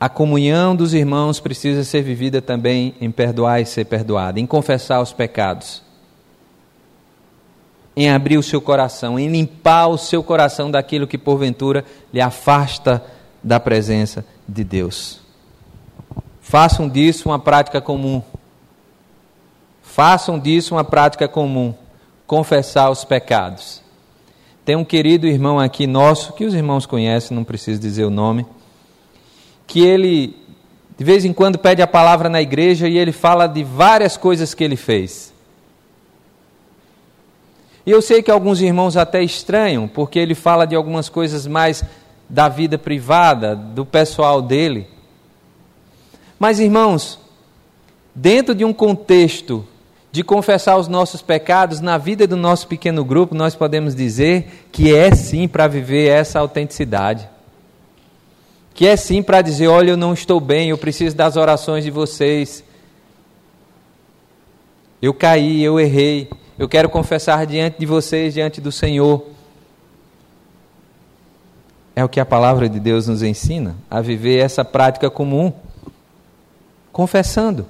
A 0.00 0.08
comunhão 0.08 0.76
dos 0.76 0.94
irmãos 0.94 1.40
precisa 1.40 1.82
ser 1.82 2.02
vivida 2.02 2.40
também 2.40 2.94
em 3.00 3.10
perdoar 3.10 3.60
e 3.60 3.66
ser 3.66 3.84
perdoado, 3.84 4.38
em 4.38 4.46
confessar 4.46 5.02
os 5.02 5.12
pecados, 5.12 5.82
em 7.96 8.08
abrir 8.08 8.38
o 8.38 8.42
seu 8.42 8.60
coração, 8.60 9.18
em 9.18 9.28
limpar 9.28 9.88
o 9.88 9.98
seu 9.98 10.22
coração 10.22 10.70
daquilo 10.70 11.06
que 11.06 11.18
porventura 11.18 11.84
lhe 12.12 12.20
afasta 12.20 13.04
da 13.42 13.58
presença 13.58 14.24
de 14.48 14.62
Deus. 14.62 15.20
Façam 16.40 16.88
disso 16.88 17.28
uma 17.28 17.38
prática 17.40 17.80
comum. 17.80 18.22
Façam 19.82 20.38
disso 20.38 20.76
uma 20.76 20.84
prática 20.84 21.26
comum, 21.26 21.74
confessar 22.24 22.88
os 22.88 23.04
pecados. 23.04 23.82
Tem 24.64 24.76
um 24.76 24.84
querido 24.84 25.26
irmão 25.26 25.58
aqui 25.58 25.88
nosso, 25.88 26.34
que 26.34 26.44
os 26.44 26.54
irmãos 26.54 26.86
conhecem, 26.86 27.34
não 27.34 27.42
preciso 27.42 27.80
dizer 27.80 28.04
o 28.04 28.10
nome, 28.10 28.46
que 29.68 29.84
ele 29.84 30.34
de 30.98 31.04
vez 31.04 31.24
em 31.24 31.32
quando 31.32 31.58
pede 31.58 31.80
a 31.80 31.86
palavra 31.86 32.28
na 32.28 32.42
igreja 32.42 32.88
e 32.88 32.98
ele 32.98 33.12
fala 33.12 33.46
de 33.46 33.62
várias 33.62 34.16
coisas 34.16 34.52
que 34.52 34.64
ele 34.64 34.74
fez. 34.74 35.32
E 37.86 37.90
eu 37.92 38.02
sei 38.02 38.20
que 38.20 38.32
alguns 38.32 38.60
irmãos 38.60 38.96
até 38.96 39.22
estranham, 39.22 39.86
porque 39.86 40.18
ele 40.18 40.34
fala 40.34 40.66
de 40.66 40.74
algumas 40.74 41.08
coisas 41.08 41.46
mais 41.46 41.84
da 42.28 42.48
vida 42.48 42.76
privada, 42.76 43.54
do 43.54 43.86
pessoal 43.86 44.42
dele. 44.42 44.88
Mas, 46.36 46.58
irmãos, 46.58 47.18
dentro 48.12 48.52
de 48.52 48.64
um 48.64 48.72
contexto 48.72 49.64
de 50.10 50.24
confessar 50.24 50.76
os 50.76 50.88
nossos 50.88 51.22
pecados 51.22 51.80
na 51.80 51.96
vida 51.96 52.26
do 52.26 52.36
nosso 52.36 52.66
pequeno 52.66 53.04
grupo, 53.04 53.36
nós 53.36 53.54
podemos 53.54 53.94
dizer 53.94 54.66
que 54.72 54.92
é 54.92 55.14
sim 55.14 55.46
para 55.46 55.68
viver 55.68 56.08
essa 56.08 56.40
autenticidade. 56.40 57.28
Que 58.78 58.86
é 58.86 58.96
sim 58.96 59.24
para 59.24 59.42
dizer: 59.42 59.66
olha, 59.66 59.90
eu 59.90 59.96
não 59.96 60.14
estou 60.14 60.38
bem, 60.38 60.68
eu 60.68 60.78
preciso 60.78 61.16
das 61.16 61.36
orações 61.36 61.82
de 61.82 61.90
vocês. 61.90 62.62
Eu 65.02 65.12
caí, 65.12 65.60
eu 65.64 65.80
errei, 65.80 66.30
eu 66.56 66.68
quero 66.68 66.88
confessar 66.88 67.44
diante 67.44 67.76
de 67.80 67.86
vocês, 67.86 68.34
diante 68.34 68.60
do 68.60 68.70
Senhor. 68.70 69.26
É 71.96 72.04
o 72.04 72.08
que 72.08 72.20
a 72.20 72.24
palavra 72.24 72.68
de 72.68 72.78
Deus 72.78 73.08
nos 73.08 73.20
ensina, 73.20 73.74
a 73.90 74.00
viver 74.00 74.38
essa 74.38 74.64
prática 74.64 75.10
comum, 75.10 75.52
confessando 76.92 77.66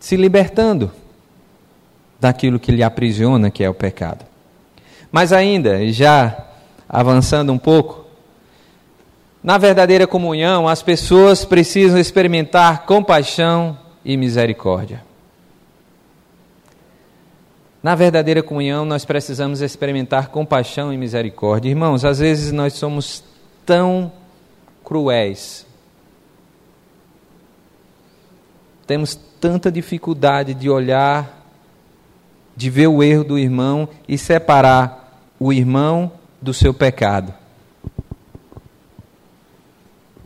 se 0.00 0.16
libertando 0.16 0.90
daquilo 2.18 2.58
que 2.58 2.72
lhe 2.72 2.82
aprisiona, 2.82 3.50
que 3.50 3.62
é 3.62 3.68
o 3.68 3.74
pecado. 3.74 4.24
Mas 5.12 5.34
ainda, 5.34 5.86
já 5.92 6.46
avançando 6.88 7.52
um 7.52 7.58
pouco, 7.58 8.05
na 9.46 9.58
verdadeira 9.58 10.08
comunhão, 10.08 10.66
as 10.66 10.82
pessoas 10.82 11.44
precisam 11.44 12.00
experimentar 12.00 12.84
compaixão 12.84 13.78
e 14.04 14.16
misericórdia. 14.16 15.04
Na 17.80 17.94
verdadeira 17.94 18.42
comunhão, 18.42 18.84
nós 18.84 19.04
precisamos 19.04 19.60
experimentar 19.60 20.30
compaixão 20.30 20.92
e 20.92 20.98
misericórdia. 20.98 21.70
Irmãos, 21.70 22.04
às 22.04 22.18
vezes 22.18 22.50
nós 22.50 22.72
somos 22.72 23.22
tão 23.64 24.10
cruéis, 24.82 25.64
temos 28.84 29.14
tanta 29.40 29.70
dificuldade 29.70 30.54
de 30.54 30.68
olhar, 30.68 31.46
de 32.56 32.68
ver 32.68 32.88
o 32.88 33.00
erro 33.00 33.22
do 33.22 33.38
irmão 33.38 33.88
e 34.08 34.18
separar 34.18 35.20
o 35.38 35.52
irmão 35.52 36.10
do 36.42 36.52
seu 36.52 36.74
pecado. 36.74 37.45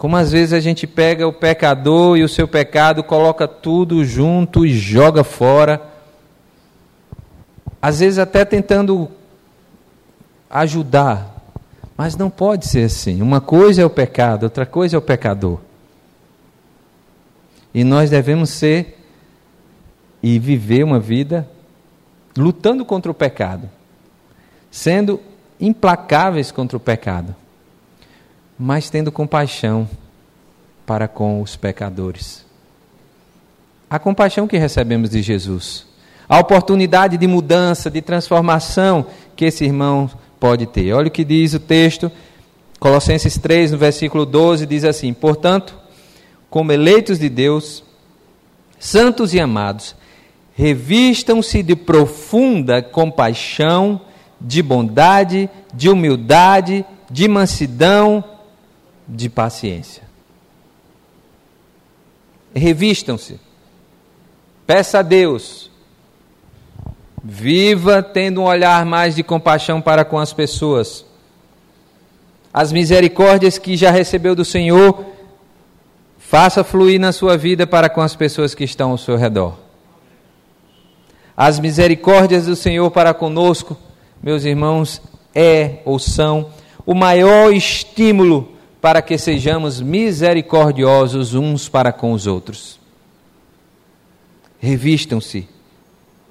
Como 0.00 0.16
às 0.16 0.32
vezes 0.32 0.54
a 0.54 0.60
gente 0.60 0.86
pega 0.86 1.28
o 1.28 1.32
pecador 1.32 2.16
e 2.16 2.24
o 2.24 2.28
seu 2.28 2.48
pecado, 2.48 3.04
coloca 3.04 3.46
tudo 3.46 4.02
junto 4.02 4.64
e 4.64 4.72
joga 4.72 5.22
fora. 5.22 5.78
Às 7.82 8.00
vezes 8.00 8.18
até 8.18 8.46
tentando 8.46 9.10
ajudar. 10.48 11.44
Mas 11.98 12.16
não 12.16 12.30
pode 12.30 12.66
ser 12.66 12.84
assim. 12.84 13.20
Uma 13.20 13.42
coisa 13.42 13.82
é 13.82 13.84
o 13.84 13.90
pecado, 13.90 14.44
outra 14.44 14.64
coisa 14.64 14.96
é 14.96 14.98
o 14.98 15.02
pecador. 15.02 15.60
E 17.74 17.84
nós 17.84 18.08
devemos 18.08 18.48
ser 18.48 18.98
e 20.22 20.38
viver 20.38 20.82
uma 20.82 20.98
vida 20.98 21.46
lutando 22.38 22.86
contra 22.86 23.12
o 23.12 23.14
pecado, 23.14 23.68
sendo 24.70 25.20
implacáveis 25.60 26.50
contra 26.50 26.78
o 26.78 26.80
pecado, 26.80 27.36
mas 28.62 28.90
tendo 28.90 29.10
compaixão 29.10 29.88
para 30.84 31.08
com 31.08 31.40
os 31.40 31.56
pecadores. 31.56 32.44
A 33.88 33.98
compaixão 33.98 34.46
que 34.46 34.58
recebemos 34.58 35.08
de 35.08 35.22
Jesus, 35.22 35.86
a 36.28 36.38
oportunidade 36.38 37.16
de 37.16 37.26
mudança, 37.26 37.90
de 37.90 38.02
transformação 38.02 39.06
que 39.34 39.46
esse 39.46 39.64
irmão 39.64 40.10
pode 40.38 40.66
ter. 40.66 40.92
Olha 40.92 41.08
o 41.08 41.10
que 41.10 41.24
diz 41.24 41.54
o 41.54 41.58
texto, 41.58 42.12
Colossenses 42.78 43.38
3, 43.38 43.72
no 43.72 43.78
versículo 43.78 44.26
12, 44.26 44.66
diz 44.66 44.84
assim: 44.84 45.14
Portanto, 45.14 45.74
como 46.50 46.70
eleitos 46.70 47.18
de 47.18 47.30
Deus, 47.30 47.82
santos 48.78 49.32
e 49.32 49.40
amados, 49.40 49.96
revistam-se 50.54 51.62
de 51.62 51.74
profunda 51.74 52.82
compaixão, 52.82 54.02
de 54.38 54.62
bondade, 54.62 55.48
de 55.72 55.88
humildade, 55.88 56.84
de 57.10 57.26
mansidão, 57.26 58.22
de 59.10 59.28
paciência. 59.28 60.04
Revistam-se. 62.54 63.40
Peça 64.66 65.00
a 65.00 65.02
Deus. 65.02 65.70
Viva 67.22 68.02
tendo 68.02 68.40
um 68.40 68.44
olhar 68.44 68.86
mais 68.86 69.16
de 69.16 69.22
compaixão 69.22 69.80
para 69.80 70.04
com 70.04 70.18
as 70.18 70.32
pessoas. 70.32 71.04
As 72.52 72.72
misericórdias 72.72 73.58
que 73.58 73.76
já 73.76 73.90
recebeu 73.90 74.34
do 74.34 74.44
Senhor, 74.44 75.04
faça 76.18 76.64
fluir 76.64 76.98
na 76.98 77.12
sua 77.12 77.36
vida 77.36 77.66
para 77.66 77.88
com 77.88 78.00
as 78.00 78.14
pessoas 78.14 78.54
que 78.54 78.64
estão 78.64 78.92
ao 78.92 78.98
seu 78.98 79.16
redor. 79.16 79.56
As 81.36 81.58
misericórdias 81.58 82.46
do 82.46 82.56
Senhor 82.56 82.90
para 82.90 83.14
conosco, 83.14 83.76
meus 84.22 84.44
irmãos, 84.44 85.00
é 85.34 85.78
ou 85.84 85.98
são 85.98 86.50
o 86.86 86.94
maior 86.94 87.52
estímulo 87.52 88.49
para 88.80 89.02
que 89.02 89.18
sejamos 89.18 89.80
misericordiosos 89.80 91.34
uns 91.34 91.68
para 91.68 91.92
com 91.92 92.12
os 92.12 92.26
outros. 92.26 92.80
Revistam-se 94.58 95.48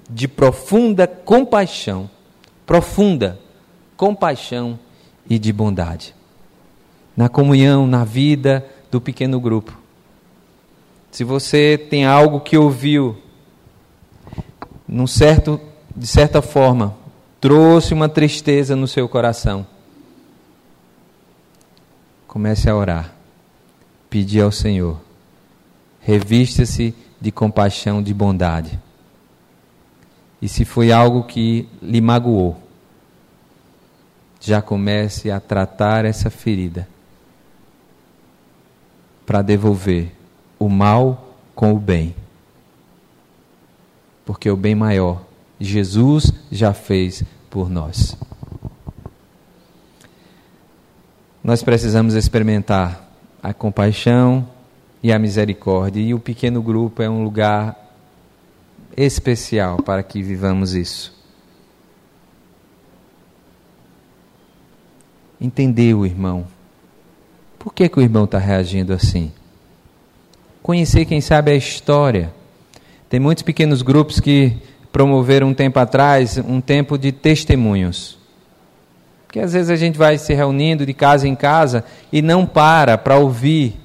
de 0.10 0.28
profunda 0.28 1.06
compaixão, 1.06 2.10
profunda 2.66 3.40
compaixão 3.96 4.80
e 5.30 5.38
de 5.38 5.54
bondade. 5.54 6.16
Na 7.16 7.30
comunhão, 7.30 7.86
na 7.86 8.04
vida 8.04 8.66
do 8.90 9.00
pequeno 9.00 9.40
grupo. 9.40 9.78
Se 11.12 11.24
você 11.24 11.78
tem 11.78 12.06
algo 12.06 12.40
que 12.40 12.58
ouviu 12.58 13.18
num 14.88 15.06
certo, 15.06 15.60
de 15.96 16.08
certa 16.08 16.42
forma, 16.42 16.96
trouxe 17.40 17.94
uma 17.94 18.10
tristeza 18.10 18.76
no 18.76 18.88
seu 18.88 19.08
coração, 19.08 19.66
comece 22.30 22.70
a 22.70 22.76
orar, 22.76 23.14
pedir 24.10 24.40
ao 24.40 24.54
Senhor, 24.54 25.02
revista-se 26.00 26.96
de 27.20 27.30
compaixão, 27.30 28.02
de 28.02 28.14
bondade. 28.14 28.80
E 30.42 30.48
se 30.48 30.64
foi 30.64 30.94
algo 30.94 31.24
que 31.24 31.68
lhe 31.82 32.00
magoou, 32.00 32.58
já 34.40 34.62
comece 34.62 35.30
a 35.30 35.42
tratar 35.42 36.06
essa 36.06 36.30
ferida 36.30 36.88
para 39.26 39.42
devolver 39.42 40.16
o 40.58 40.70
mal 40.70 41.36
com 41.54 41.74
o 41.74 41.78
bem 41.78 42.16
porque 44.30 44.48
o 44.48 44.56
bem 44.56 44.76
maior 44.76 45.24
Jesus 45.60 46.32
já 46.52 46.72
fez 46.72 47.24
por 47.50 47.68
nós. 47.68 48.16
Nós 51.50 51.64
precisamos 51.64 52.14
experimentar 52.14 53.10
a 53.42 53.52
compaixão 53.56 54.48
e 55.02 55.12
a 55.12 55.18
misericórdia, 55.18 56.00
e 56.00 56.14
o 56.14 56.20
pequeno 56.20 56.62
grupo 56.62 57.02
é 57.02 57.10
um 57.10 57.24
lugar 57.24 57.76
especial 58.96 59.78
para 59.82 60.04
que 60.04 60.22
vivamos 60.22 60.76
isso. 60.76 61.12
Entender 65.42 65.96
o 65.96 66.06
irmão. 66.06 66.46
Por 67.58 67.74
que, 67.74 67.90
que 67.90 67.98
o 67.98 68.04
irmão 68.04 68.26
está 68.26 68.38
reagindo 68.38 68.94
assim? 68.94 69.32
Conhecer, 70.62 71.04
quem 71.06 71.20
sabe, 71.20 71.50
a 71.50 71.56
história 71.56 72.32
tem 73.10 73.20
muitos 73.20 73.42
pequenos 73.42 73.82
grupos 73.82 74.20
que 74.20 74.56
promoveram 74.92 75.48
um 75.48 75.54
tempo 75.56 75.80
atrás 75.80 76.38
um 76.38 76.62
tempo 76.62 76.96
de 76.96 77.12
testemunhos. 77.12 78.19
Porque 79.30 79.42
às 79.42 79.54
vezes 79.54 79.70
a 79.70 79.76
gente 79.76 79.96
vai 79.96 80.18
se 80.18 80.34
reunindo 80.34 80.88
de 80.88 80.92
casa 80.92 81.28
em 81.28 81.36
casa 81.36 81.86
e 82.12 82.20
não 82.20 82.48
para 82.48 82.98
para 82.98 83.16
ouvir 83.16 83.80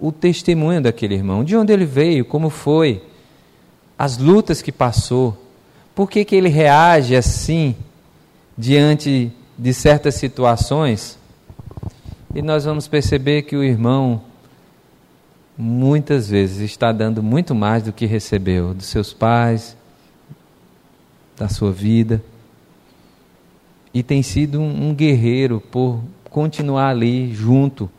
o 0.00 0.10
testemunho 0.10 0.80
daquele 0.80 1.14
irmão, 1.14 1.44
de 1.44 1.54
onde 1.54 1.70
ele 1.70 1.84
veio, 1.84 2.24
como 2.24 2.48
foi, 2.48 3.02
as 3.98 4.16
lutas 4.16 4.62
que 4.62 4.72
passou, 4.72 5.36
por 5.94 6.08
que, 6.08 6.24
que 6.24 6.34
ele 6.34 6.48
reage 6.48 7.14
assim 7.14 7.76
diante 8.56 9.30
de 9.58 9.74
certas 9.74 10.14
situações. 10.14 11.18
E 12.34 12.40
nós 12.40 12.64
vamos 12.64 12.88
perceber 12.88 13.42
que 13.42 13.54
o 13.54 13.62
irmão 13.62 14.22
muitas 15.58 16.30
vezes 16.30 16.60
está 16.60 16.90
dando 16.90 17.22
muito 17.22 17.54
mais 17.54 17.82
do 17.82 17.92
que 17.92 18.06
recebeu 18.06 18.72
dos 18.72 18.86
seus 18.86 19.12
pais, 19.12 19.76
da 21.36 21.50
sua 21.50 21.70
vida. 21.70 22.22
E 23.92 24.02
tem 24.02 24.22
sido 24.22 24.60
um, 24.60 24.94
guerreiro 24.94 25.62
por 25.70 26.00
continuar 26.30 26.90
ali 26.90 27.32
junto, 27.32 27.90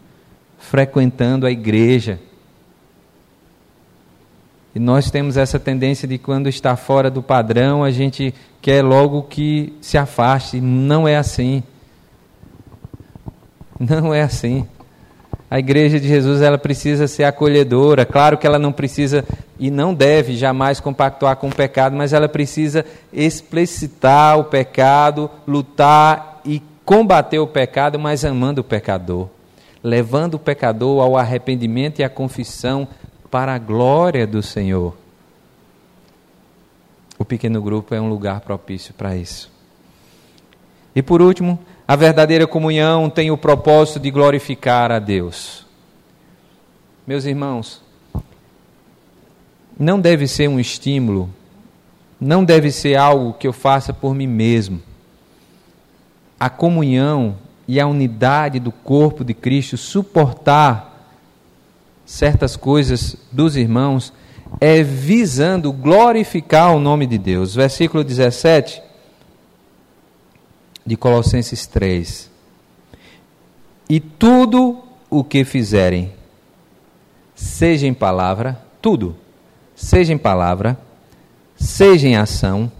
frequentando 0.58 1.46
a 1.46 1.52
igreja. 1.52 2.20
E 4.74 4.80
nós 4.80 5.10
temos 5.10 5.36
essa 5.36 5.60
tendência 5.60 6.08
de 6.08 6.18
quando 6.18 6.48
está 6.48 6.76
fora 6.76 7.10
do 7.10 7.24
padrão, 7.24 7.84
a 7.84 7.92
gente 7.92 8.34
quer 8.62 8.84
logo 8.84 9.24
que 9.24 9.74
se 9.82 9.98
afaste. 9.98 10.62
Não 10.62 11.08
é 11.08 11.18
assim. 11.18 11.64
Não 13.80 14.14
é 14.14 14.22
assim. 14.22 14.68
A 15.50 15.58
igreja 15.58 16.00
de 16.00 16.08
Jesus 16.08 16.42
ela 16.42 16.58
precisa 16.58 17.08
ser 17.08 17.24
acolhedora. 17.24 18.06
Claro 18.06 18.38
que 18.38 18.46
ela 18.46 18.60
não 18.60 18.72
precisa 18.72 19.26
e 19.58 19.72
não 19.72 19.94
deve 19.94 20.38
jamais 20.38 20.80
compactuar 20.80 21.36
com 21.38 21.48
o 21.48 21.56
pecado, 21.56 21.96
mas 21.96 22.14
ela 22.14 22.30
precisa 22.30 22.86
explicitar 23.12 24.38
o 24.38 24.44
pecado, 24.44 25.30
lutar 25.48 26.40
e 26.46 26.62
combater 26.86 27.40
o 27.40 27.48
pecado, 27.48 27.98
mas 27.98 28.24
amando 28.24 28.62
o 28.62 28.64
pecador, 28.64 29.28
levando 29.84 30.36
o 30.36 30.40
pecador 30.40 31.02
ao 31.02 31.18
arrependimento 31.18 32.00
e 32.00 32.04
à 32.04 32.10
confissão 32.10 32.88
para 33.32 33.56
a 33.56 33.60
glória 33.60 34.28
do 34.28 34.44
Senhor. 34.44 34.96
O 37.18 37.26
pequeno 37.26 37.62
grupo 37.62 37.94
é 37.94 38.00
um 38.00 38.08
lugar 38.08 38.42
propício 38.42 38.94
para 38.94 39.16
isso. 39.16 39.52
E 40.96 41.02
por 41.02 41.22
último, 41.22 41.60
a 41.90 41.96
verdadeira 41.96 42.46
comunhão 42.46 43.10
tem 43.10 43.32
o 43.32 43.38
propósito 43.38 44.00
de 44.00 44.12
glorificar 44.12 44.92
a 44.92 45.00
Deus. 45.00 45.66
Meus 47.08 47.26
irmãos, 47.26 47.82
não 49.76 50.00
deve 50.00 50.28
ser 50.28 50.48
um 50.48 50.60
estímulo, 50.60 51.34
não 52.22 52.46
deve 52.46 52.70
ser 52.70 52.96
algo 52.96 53.34
que 53.34 53.48
eu 53.48 53.52
faça 53.52 53.92
por 53.92 54.14
mim 54.14 54.28
mesmo. 54.28 54.80
A 56.40 56.48
comunhão 56.48 57.38
e 57.68 57.80
a 57.80 57.88
unidade 57.88 58.60
do 58.60 58.72
corpo 58.72 59.26
de 59.26 59.34
Cristo, 59.34 59.76
suportar 59.76 61.12
certas 62.06 62.56
coisas 62.56 63.16
dos 63.32 63.58
irmãos, 63.58 64.14
é 64.62 64.84
visando 64.84 65.74
glorificar 65.74 66.72
o 66.72 66.80
nome 66.80 67.08
de 67.08 67.18
Deus. 67.18 67.56
Versículo 67.56 68.04
17 68.04 68.89
de 70.86 70.96
Colossenses 70.96 71.66
3. 71.68 72.30
E 73.90 74.00
tudo 74.00 74.84
o 75.10 75.24
que 75.24 75.44
fizerem, 75.44 76.14
seja 77.36 77.88
em 77.88 77.94
palavra, 77.94 78.62
tudo, 78.82 79.16
seja 79.76 80.14
em 80.14 80.18
palavra, 80.18 80.78
seja 81.56 82.08
em 82.08 82.16
ação, 82.16 82.72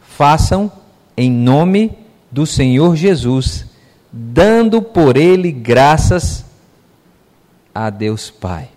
façam 0.00 0.70
em 1.16 1.30
nome 1.30 1.96
do 2.30 2.46
Senhor 2.46 2.96
Jesus, 2.96 3.66
dando 4.12 4.82
por 4.82 5.16
ele 5.16 5.50
graças 5.50 6.44
a 7.74 7.90
Deus 7.90 8.30
Pai. 8.30 8.70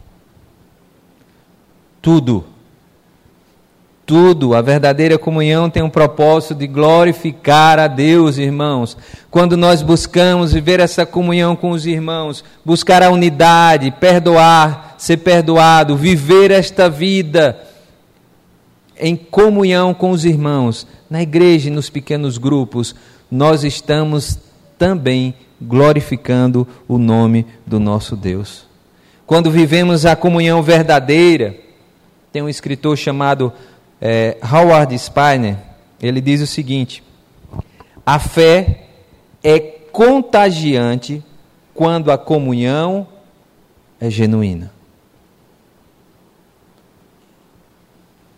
Tudo, 2.02 2.46
tudo. 4.10 4.56
A 4.56 4.62
verdadeira 4.64 5.20
comunhão 5.20 5.70
tem 5.70 5.84
um 5.84 5.90
propósito 5.90 6.56
de 6.56 6.66
glorificar 6.66 7.78
a 7.78 7.86
Deus, 7.86 8.40
irmãos. 8.40 8.98
Quando 9.30 9.56
nós 9.56 9.84
buscamos 9.84 10.52
viver 10.52 10.80
essa 10.80 11.06
comunhão 11.06 11.56
com 11.56 11.70
os 11.70 11.86
irmãos, 11.86 12.44
buscar 12.66 13.04
a 13.04 13.12
unidade, 13.12 13.92
perdoar, 13.92 14.96
ser 14.98 15.18
perdoado, 15.18 15.96
viver 15.96 16.50
esta 16.50 16.90
vida 16.90 17.64
em 19.00 19.16
comunhão 19.16 19.94
com 19.94 20.10
os 20.10 20.26
irmãos, 20.26 20.88
na 21.08 21.22
igreja 21.22 21.68
e 21.70 21.72
nos 21.72 21.88
pequenos 21.88 22.40
grupos, 22.40 22.96
nós 23.30 23.64
estamos 23.64 24.40
também 24.76 25.36
glorificando 25.62 26.68
o 26.88 26.98
nome 26.98 27.46
do 27.64 27.80
nosso 27.80 28.16
Deus. 28.16 28.66
Quando 29.28 29.52
vivemos 29.52 30.04
a 30.04 30.16
comunhão 30.16 30.64
verdadeira, 30.64 31.56
tem 32.32 32.42
um 32.42 32.50
escritor 32.50 32.98
chamado 32.98 33.52
é, 34.02 34.38
Howard 34.44 34.94
Spiner, 34.98 35.58
ele 36.02 36.22
diz 36.22 36.42
o 36.42 36.48
seguinte: 36.48 37.04
a 38.06 38.20
fé 38.20 38.88
é 39.44 39.60
contagiante 39.60 41.24
quando 41.74 42.12
a 42.12 42.18
comunhão 42.18 43.08
é 44.00 44.10
genuína. 44.10 44.72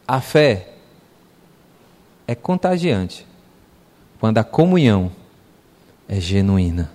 A 0.08 0.20
fé 0.20 0.74
é 2.28 2.36
contagiante 2.36 3.26
quando 4.20 4.38
a 4.40 4.44
comunhão 4.44 5.12
é 6.08 6.20
genuína. 6.20 6.92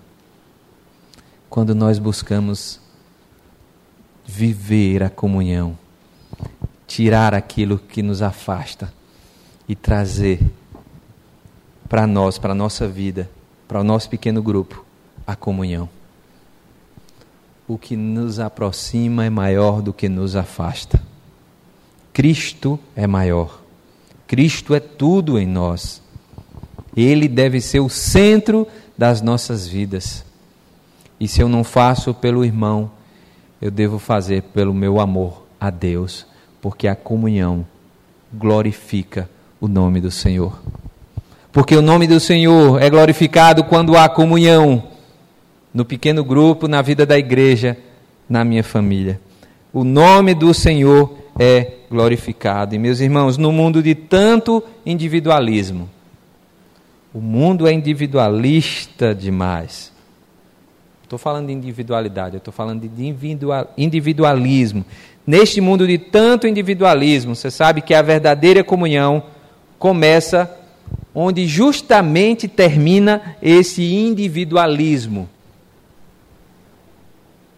Quando 1.48 1.74
nós 1.74 1.98
buscamos 1.98 2.80
viver 4.26 5.02
a 5.02 5.08
comunhão 5.08 5.78
tirar 6.86 7.34
aquilo 7.34 7.78
que 7.78 8.02
nos 8.02 8.22
afasta 8.22 8.92
e 9.68 9.74
trazer 9.74 10.40
para 11.88 12.06
nós, 12.06 12.38
para 12.38 12.52
a 12.52 12.54
nossa 12.54 12.86
vida, 12.86 13.28
para 13.66 13.80
o 13.80 13.84
nosso 13.84 14.08
pequeno 14.08 14.42
grupo, 14.42 14.84
a 15.26 15.34
comunhão. 15.34 15.88
O 17.66 17.76
que 17.76 17.96
nos 17.96 18.38
aproxima 18.38 19.24
é 19.24 19.30
maior 19.30 19.82
do 19.82 19.92
que 19.92 20.08
nos 20.08 20.36
afasta. 20.36 21.02
Cristo 22.12 22.78
é 22.94 23.06
maior. 23.06 23.60
Cristo 24.26 24.74
é 24.74 24.80
tudo 24.80 25.38
em 25.38 25.46
nós. 25.46 26.00
Ele 26.96 27.28
deve 27.28 27.60
ser 27.60 27.80
o 27.80 27.88
centro 27.88 28.66
das 28.96 29.20
nossas 29.20 29.66
vidas. 29.66 30.24
E 31.18 31.26
se 31.26 31.40
eu 31.40 31.48
não 31.48 31.64
faço 31.64 32.14
pelo 32.14 32.44
irmão, 32.44 32.90
eu 33.60 33.70
devo 33.70 33.98
fazer 33.98 34.42
pelo 34.42 34.72
meu 34.72 35.00
amor 35.00 35.42
a 35.58 35.70
Deus 35.70 36.26
porque 36.66 36.88
a 36.88 36.96
comunhão 36.96 37.64
glorifica 38.34 39.30
o 39.60 39.68
nome 39.68 40.00
do 40.00 40.10
Senhor. 40.10 40.60
Porque 41.52 41.76
o 41.76 41.80
nome 41.80 42.08
do 42.08 42.18
Senhor 42.18 42.82
é 42.82 42.90
glorificado 42.90 43.62
quando 43.62 43.96
há 43.96 44.08
comunhão 44.08 44.82
no 45.72 45.84
pequeno 45.84 46.24
grupo, 46.24 46.66
na 46.66 46.82
vida 46.82 47.06
da 47.06 47.16
igreja, 47.16 47.78
na 48.28 48.44
minha 48.44 48.64
família. 48.64 49.20
O 49.72 49.84
nome 49.84 50.34
do 50.34 50.52
Senhor 50.52 51.16
é 51.38 51.74
glorificado. 51.88 52.74
E 52.74 52.80
meus 52.80 52.98
irmãos, 52.98 53.38
no 53.38 53.52
mundo 53.52 53.80
de 53.80 53.94
tanto 53.94 54.60
individualismo, 54.84 55.88
o 57.14 57.20
mundo 57.20 57.68
é 57.68 57.72
individualista 57.72 59.14
demais. 59.14 59.92
Estou 61.04 61.20
falando 61.20 61.46
de 61.46 61.52
individualidade, 61.52 62.38
estou 62.38 62.52
falando 62.52 62.88
de 62.88 63.14
individualismo. 63.78 64.84
Neste 65.26 65.60
mundo 65.60 65.86
de 65.86 65.98
tanto 65.98 66.46
individualismo, 66.46 67.34
você 67.34 67.50
sabe 67.50 67.82
que 67.82 67.92
a 67.92 68.00
verdadeira 68.02 68.62
comunhão 68.62 69.24
começa 69.78 70.56
onde 71.12 71.46
justamente 71.46 72.46
termina 72.46 73.36
esse 73.42 73.82
individualismo. 73.82 75.28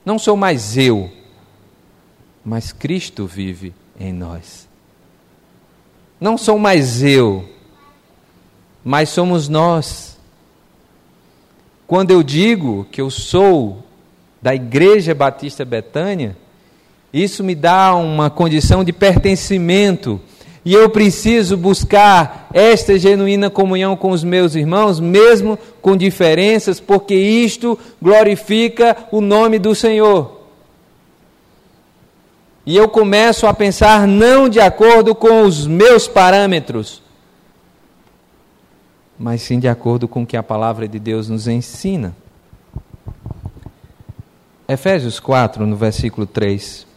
Não 0.05 0.19
sou 0.19 0.37
mais 0.37 0.79
eu, 0.79 1.11
mas 2.43 2.73
Cristo 2.73 3.27
vive 3.27 3.75
em 4.01 4.13
nós. 4.13 4.67
Não 6.19 6.39
sou 6.39 6.59
mais 6.59 7.03
eu, 7.03 7.47
mas 8.83 9.11
somos 9.11 9.49
nós. 9.49 10.17
Quando 11.87 12.11
eu 12.11 12.23
digo 12.23 12.87
que 12.91 13.01
eu 13.01 13.11
sou 13.11 13.85
da 14.41 14.55
Igreja 14.55 15.15
Batista 15.15 15.65
Betânia, 15.65 16.37
isso 17.13 17.43
me 17.43 17.55
dá 17.55 17.95
uma 17.95 18.29
condição 18.29 18.85
de 18.85 18.93
pertencimento. 18.93 20.21
E 20.65 20.75
eu 20.75 20.91
preciso 20.91 21.57
buscar 21.57 22.49
esta 22.53 22.99
genuína 22.99 23.49
comunhão 23.49 23.97
com 23.97 24.11
os 24.11 24.23
meus 24.23 24.55
irmãos, 24.55 25.01
mesmo 25.01 25.59
com 25.81 25.97
diferenças, 25.97 26.79
porque 26.79 27.15
isto 27.15 27.79
glorifica 28.03 28.97
o 29.11 29.21
nome 29.21 29.59
do 29.59 29.75
Senhor. 29.75 30.43
E 32.67 32.77
eu 32.77 32.87
começo 32.87 33.47
a 33.47 33.55
pensar 33.55 34.07
não 34.07 34.47
de 34.47 34.61
acordo 34.61 35.15
com 35.15 35.43
os 35.43 35.67
meus 35.67 36.07
parâmetros, 36.07 37.03
mas 39.19 39.41
sim 39.41 39.59
de 39.59 39.69
acordo 39.69 40.07
com 40.07 40.23
o 40.23 40.27
que 40.27 40.37
a 40.37 40.43
palavra 40.43 40.87
de 40.87 40.99
Deus 40.99 41.31
nos 41.31 41.49
ensina. 41.49 42.15
Efésios 44.69 45.19
4, 45.19 45.67
no 45.67 45.77
versículo 45.77 46.27
3. 46.27 46.88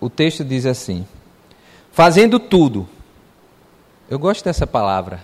O 0.00 0.08
texto 0.08 0.44
diz 0.44 0.66
assim: 0.66 1.06
fazendo 1.92 2.38
tudo. 2.38 2.88
Eu 4.10 4.18
gosto 4.18 4.44
dessa 4.44 4.66
palavra, 4.66 5.20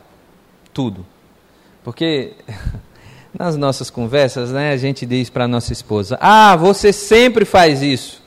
tudo. 0.72 1.06
Porque 1.82 2.32
nas 3.38 3.56
nossas 3.56 3.90
conversas, 3.90 4.50
né, 4.50 4.72
a 4.72 4.76
gente 4.76 5.06
diz 5.06 5.30
para 5.30 5.48
nossa 5.48 5.72
esposa: 5.72 6.18
"Ah, 6.20 6.56
você 6.56 6.92
sempre 6.92 7.44
faz 7.44 7.82
isso". 7.82 8.22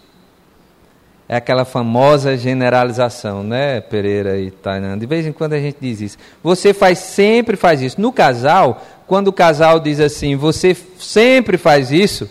É 1.29 1.35
aquela 1.35 1.65
famosa 1.65 2.37
generalização, 2.37 3.43
né, 3.43 3.81
Pereira 3.81 4.39
e 4.39 4.49
Tainan? 4.49 4.97
De 4.97 5.05
vez 5.05 5.25
em 5.25 5.33
quando 5.33 5.53
a 5.53 5.59
gente 5.59 5.75
diz 5.81 5.99
isso. 5.99 6.17
Você 6.41 6.73
faz 6.73 6.99
sempre 6.99 7.57
faz 7.57 7.81
isso. 7.81 7.99
No 7.99 8.13
casal, 8.13 8.81
quando 9.05 9.27
o 9.27 9.33
casal 9.33 9.79
diz 9.79 9.99
assim: 9.99 10.35
"Você 10.37 10.75
sempre 10.97 11.57
faz 11.57 11.91
isso", 11.91 12.29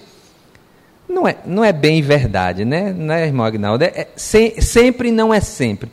não 1.09 1.27
é, 1.27 1.37
não 1.45 1.65
é 1.65 1.73
bem 1.73 2.03
verdade, 2.03 2.65
né, 2.65 2.93
né 2.93 3.27
irmão 3.27 3.47
Agnaldo? 3.47 3.85
É, 3.85 3.87
é, 3.89 4.09
se, 4.17 4.61
sempre 4.61 5.11
não 5.11 5.33
é 5.33 5.41
sempre. 5.41 5.91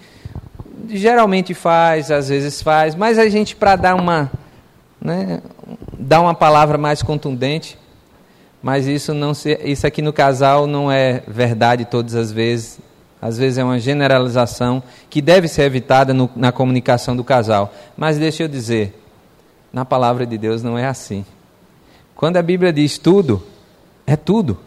Geralmente 0.90 1.54
faz, 1.54 2.12
às 2.12 2.30
vezes 2.30 2.62
faz, 2.62 2.96
mas 2.96 3.18
a 3.18 3.30
gente, 3.30 3.56
para 3.56 3.76
dar 3.76 3.96
uma, 3.96 4.32
né, 5.00 5.42
dar 5.98 6.22
uma 6.22 6.34
palavra 6.34 6.78
mais 6.78 7.02
contundente, 7.02 7.78
mas 8.62 8.88
isso, 8.88 9.14
não 9.14 9.34
se, 9.34 9.60
isso 9.64 9.86
aqui 9.86 10.02
no 10.02 10.14
casal 10.14 10.66
não 10.66 10.92
é 10.92 11.22
verdade 11.28 11.86
todas 11.86 12.16
as 12.16 12.32
vezes. 12.32 12.80
Às 13.22 13.38
vezes 13.38 13.58
é 13.58 13.64
uma 13.64 13.80
generalização 13.80 14.84
que 15.10 15.22
deve 15.22 15.48
ser 15.48 15.64
evitada 15.64 16.14
no, 16.14 16.30
na 16.36 16.52
comunicação 16.52 17.16
do 17.16 17.24
casal. 17.24 17.74
Mas 17.96 18.18
deixa 18.18 18.44
eu 18.44 18.48
dizer, 18.48 19.02
na 19.72 19.86
palavra 19.86 20.26
de 20.26 20.38
Deus 20.38 20.62
não 20.62 20.78
é 20.78 20.86
assim. 20.86 21.26
Quando 22.16 22.38
a 22.38 22.42
Bíblia 22.42 22.72
diz 22.72 22.98
tudo, 22.98 23.44
é 24.06 24.16
tudo. 24.16 24.60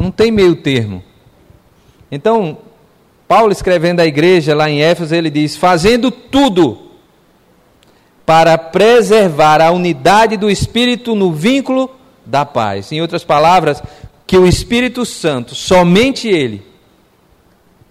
Não 0.00 0.10
tem 0.10 0.30
meio 0.30 0.56
termo. 0.56 1.04
Então, 2.10 2.56
Paulo 3.28 3.52
escrevendo 3.52 4.00
à 4.00 4.06
igreja 4.06 4.54
lá 4.54 4.70
em 4.70 4.82
Éfeso, 4.82 5.14
ele 5.14 5.28
diz: 5.28 5.58
fazendo 5.58 6.10
tudo 6.10 6.90
para 8.24 8.56
preservar 8.56 9.60
a 9.60 9.70
unidade 9.70 10.38
do 10.38 10.50
Espírito 10.50 11.14
no 11.14 11.30
vínculo 11.34 11.90
da 12.24 12.46
paz. 12.46 12.90
Em 12.90 13.02
outras 13.02 13.24
palavras, 13.24 13.82
que 14.26 14.38
o 14.38 14.46
Espírito 14.46 15.04
Santo, 15.04 15.54
somente 15.54 16.28
Ele, 16.28 16.62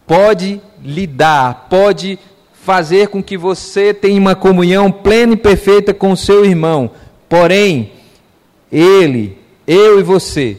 pode 0.08 0.60
lidar, 0.84 1.68
pode 1.70 2.18
fazer 2.54 3.10
com 3.10 3.22
que 3.22 3.38
você 3.38 3.94
tenha 3.94 4.20
uma 4.20 4.36
comunhão 4.36 4.92
plena 4.92 5.34
e 5.34 5.38
perfeita 5.38 5.94
com 5.94 6.12
o 6.12 6.18
seu 6.18 6.44
irmão. 6.44 6.90
Porém, 7.28 7.92
Ele, 8.72 9.38
eu 9.68 10.00
e 10.00 10.04
você, 10.04 10.58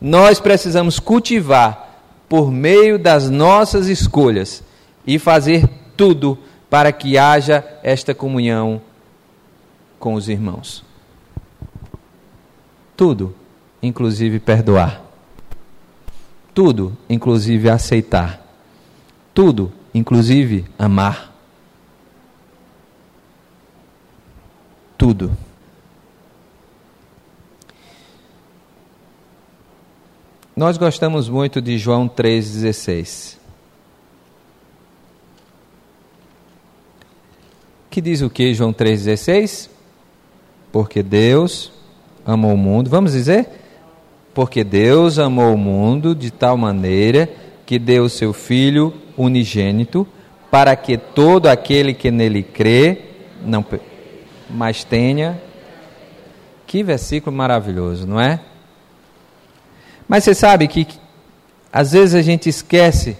nós 0.00 0.40
precisamos 0.40 0.98
cultivar 0.98 2.00
por 2.28 2.50
meio 2.50 2.98
das 2.98 3.28
nossas 3.28 3.88
escolhas 3.88 4.62
e 5.06 5.18
fazer 5.18 5.68
tudo 5.96 6.38
para 6.70 6.92
que 6.92 7.18
haja 7.18 7.64
esta 7.82 8.14
comunhão 8.14 8.80
com 9.98 10.14
os 10.14 10.28
irmãos. 10.28 10.84
Tudo, 12.96 13.34
inclusive 13.82 14.38
perdoar. 14.38 15.02
Tudo, 16.54 16.96
inclusive 17.08 17.68
aceitar. 17.68 18.40
Tudo, 19.34 19.72
inclusive 19.92 20.64
amar. 20.78 21.32
Tudo. 24.96 25.36
Nós 30.60 30.76
gostamos 30.76 31.26
muito 31.26 31.62
de 31.62 31.78
João 31.78 32.06
3,16. 32.06 33.38
Que 37.88 37.98
diz 38.02 38.20
o 38.20 38.28
que 38.28 38.52
João 38.52 38.70
3,16? 38.70 39.70
Porque 40.70 41.02
Deus 41.02 41.72
amou 42.26 42.52
o 42.52 42.58
mundo. 42.58 42.90
Vamos 42.90 43.12
dizer? 43.12 43.48
Porque 44.34 44.62
Deus 44.62 45.18
amou 45.18 45.54
o 45.54 45.56
mundo 45.56 46.14
de 46.14 46.30
tal 46.30 46.58
maneira 46.58 47.26
que 47.64 47.78
deu 47.78 48.04
o 48.04 48.10
seu 48.10 48.34
Filho 48.34 48.92
unigênito, 49.16 50.06
para 50.50 50.76
que 50.76 50.98
todo 50.98 51.46
aquele 51.46 51.94
que 51.94 52.10
nele 52.10 52.42
crê, 52.42 52.98
não, 53.42 53.64
mas 54.50 54.84
tenha. 54.84 55.40
Que 56.66 56.82
versículo 56.82 57.34
maravilhoso, 57.34 58.06
não 58.06 58.20
é? 58.20 58.40
Mas 60.10 60.24
você 60.24 60.34
sabe 60.34 60.66
que 60.66 60.88
às 61.72 61.92
vezes 61.92 62.16
a 62.16 62.20
gente 62.20 62.48
esquece 62.48 63.16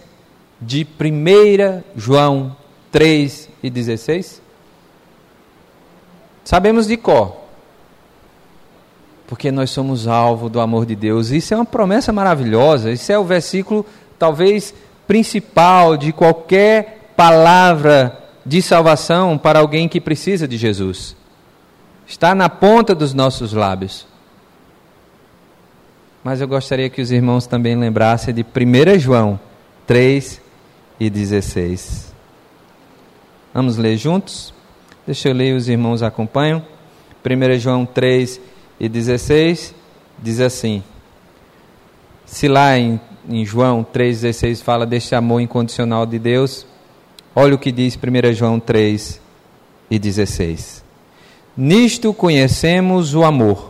de 0.61 0.85
1 0.85 1.85
João 1.95 2.57
3 2.91 3.49
e 3.63 3.71
16? 3.71 4.43
Sabemos 6.43 6.89
de 6.89 6.97
cor, 6.97 7.37
porque 9.29 9.53
nós 9.53 9.71
somos 9.71 10.09
alvo 10.09 10.49
do 10.49 10.61
amor 10.61 10.85
de 10.85 10.97
Deus. 10.97 11.31
Isso 11.31 11.55
é 11.55 11.57
uma 11.57 11.65
promessa 11.65 12.13
maravilhosa. 12.13 12.91
Isso 12.91 13.13
é 13.13 13.17
o 13.17 13.23
versículo, 13.23 13.87
talvez, 14.19 14.75
principal 15.07 15.97
de 15.97 16.13
qualquer 16.13 17.13
palavra 17.17 18.19
de 18.45 18.61
salvação 18.61 19.39
para 19.39 19.61
alguém 19.61 19.89
que 19.89 20.01
precisa 20.01 20.49
de 20.49 20.57
Jesus. 20.57 21.15
Está 22.05 22.35
na 22.35 22.49
ponta 22.49 22.97
dos 22.97 23.15
nossos 23.15 23.53
lábios. 23.53 24.10
Mas 26.23 26.41
eu 26.41 26.49
gostaria 26.49 26.91
que 26.91 27.01
os 27.01 27.11
irmãos 27.11 27.47
também 27.47 27.75
lembrassem 27.77 28.35
de 28.35 28.43
1 28.43 28.99
João 28.99 29.41
3 29.87 30.41
e 30.99 31.09
16. 31.09 32.15
Vamos 33.55 33.77
ler 33.77 33.97
juntos? 33.97 34.55
Deixa 35.07 35.29
eu 35.29 35.35
ler, 35.35 35.57
os 35.57 35.69
irmãos 35.69 36.03
acompanham. 36.03 36.63
1 37.25 37.59
João 37.59 37.85
3 37.87 38.41
e 38.79 38.89
16 38.89 39.75
diz 40.23 40.41
assim: 40.41 40.83
Se 42.25 42.49
lá 42.49 42.79
em, 42.79 43.01
em 43.29 43.45
João 43.45 43.85
3,16 43.85 44.63
fala 44.63 44.87
deste 44.87 45.15
amor 45.15 45.41
incondicional 45.41 46.07
de 46.07 46.19
Deus, 46.19 46.67
olha 47.35 47.55
o 47.55 47.59
que 47.59 47.73
diz 47.73 47.97
1 47.97 48.35
João 48.35 48.61
3 48.61 49.21
e 49.91 49.99
16: 49.99 50.85
Nisto 51.57 52.15
conhecemos 52.15 53.15
o 53.15 53.25
amor, 53.25 53.70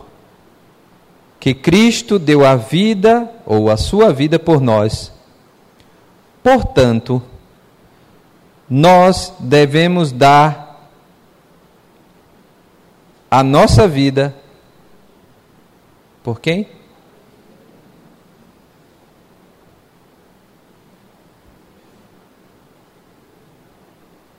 que 1.41 1.55
Cristo 1.55 2.19
deu 2.19 2.45
a 2.45 2.55
vida, 2.55 3.27
ou 3.47 3.71
a 3.71 3.75
sua 3.75 4.13
vida 4.13 4.37
por 4.37 4.61
nós. 4.61 5.11
Portanto, 6.43 7.19
nós 8.69 9.33
devemos 9.39 10.11
dar 10.11 10.87
a 13.29 13.41
nossa 13.41 13.87
vida 13.87 14.35
por 16.21 16.39
quem? 16.39 16.69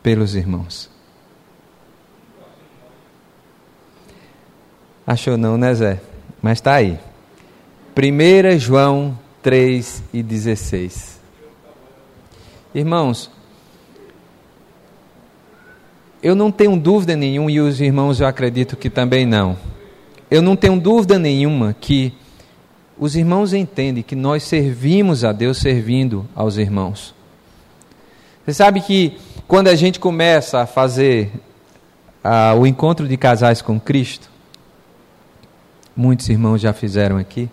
Pelos 0.05 0.37
irmãos. 0.37 0.89
Achou 5.05 5.37
não, 5.37 5.59
né, 5.59 5.75
Zé? 5.75 6.12
Mas 6.43 6.59
está 6.59 6.75
aí. 6.75 6.99
1 7.97 8.59
João 8.59 9.19
3 9.43 10.03
e 10.13 10.23
16. 10.23 11.21
Irmãos, 12.75 13.31
eu 16.23 16.35
não 16.35 16.51
tenho 16.51 16.77
dúvida 16.77 17.17
nenhuma, 17.17 17.51
e 17.51 17.61
os 17.61 17.81
irmãos 17.81 18.21
eu 18.21 18.27
acredito 18.27 18.77
que 18.77 18.91
também 18.91 19.25
não 19.25 19.57
eu 20.33 20.41
não 20.41 20.57
tenho 20.57 20.81
dúvida 20.81 21.19
nenhuma 21.19 21.77
que 21.79 22.15
os 22.99 23.15
irmãos 23.15 23.53
entendem 23.53 24.03
que 24.03 24.17
nós 24.17 24.45
servimos 24.45 25.25
a 25.25 25.31
Deus 25.31 25.59
servindo 25.59 26.27
aos 26.35 26.57
irmãos. 26.57 27.15
Você 28.43 28.55
sabe 28.55 28.81
que 28.81 29.19
quando 29.47 29.69
a 29.69 29.75
gente 29.75 30.01
começa 30.01 30.61
a 30.61 30.67
fazer 30.67 31.31
ah, 32.25 32.55
o 32.55 32.67
encontro 32.67 33.07
de 33.07 33.15
casais 33.19 33.61
com 33.61 33.79
Cristo, 33.79 34.31
muitos 35.97 36.29
irmãos 36.29 36.61
já 36.61 36.73
fizeram 36.73 37.17
aqui, 37.17 37.51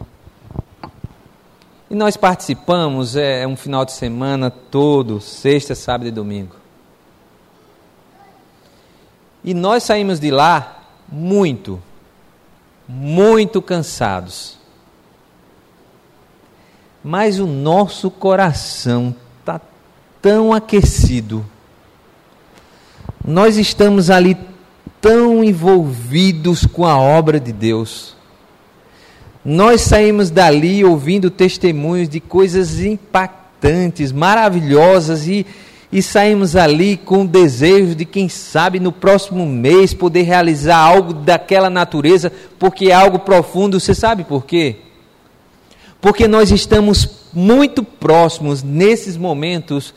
e 1.90 1.96
nós 1.96 2.16
participamos, 2.16 3.16
é, 3.16 3.48
um 3.48 3.56
final 3.56 3.84
de 3.84 3.94
semana 3.94 4.52
todo, 4.52 5.20
sexta, 5.20 5.74
sábado 5.74 6.08
e 6.08 6.12
domingo. 6.12 6.56
E 9.44 9.56
nós 9.56 9.84
saímos 9.84 10.20
de 10.20 10.30
lá 10.30 10.84
muito, 11.12 11.82
muito 12.88 13.60
cansados. 13.60 14.60
Mas 17.04 17.40
o 17.40 17.48
nosso 17.48 18.12
coração 18.12 19.16
está 19.40 19.60
tão 20.22 20.54
aquecido. 20.54 21.44
Nós 23.26 23.58
estamos 23.58 24.12
ali 24.12 24.38
tão 25.02 25.44
envolvidos 25.44 26.68
com 26.68 26.86
a 26.86 27.00
obra 27.00 27.40
de 27.40 27.52
Deus. 27.52 28.16
Nós 29.44 29.82
saímos 29.82 30.30
dali 30.30 30.84
ouvindo 30.84 31.30
testemunhos 31.30 32.10
de 32.10 32.20
coisas 32.20 32.80
impactantes, 32.80 34.12
maravilhosas 34.12 35.28
e 35.28 35.46
e 35.92 36.02
saímos 36.04 36.56
ali 36.56 36.98
com 36.98 37.24
o 37.24 37.28
desejo 37.28 37.96
de, 37.96 38.06
quem 38.06 38.30
sabe, 38.30 38.80
no 38.80 38.92
próximo 38.92 39.46
mês 39.46 39.94
poder 39.94 40.22
realizar 40.22 40.78
algo 40.78 41.14
daquela 41.14 41.70
natureza, 41.70 42.32
porque 42.60 42.90
é 42.90 42.94
algo 42.94 43.20
profundo. 43.20 43.80
Você 43.80 43.96
sabe 43.96 44.24
por 44.24 44.46
quê? 44.46 44.78
Porque 46.00 46.28
nós 46.28 46.52
estamos 46.52 47.10
muito 47.34 47.84
próximos, 47.84 48.62
nesses 48.62 49.18
momentos, 49.18 49.94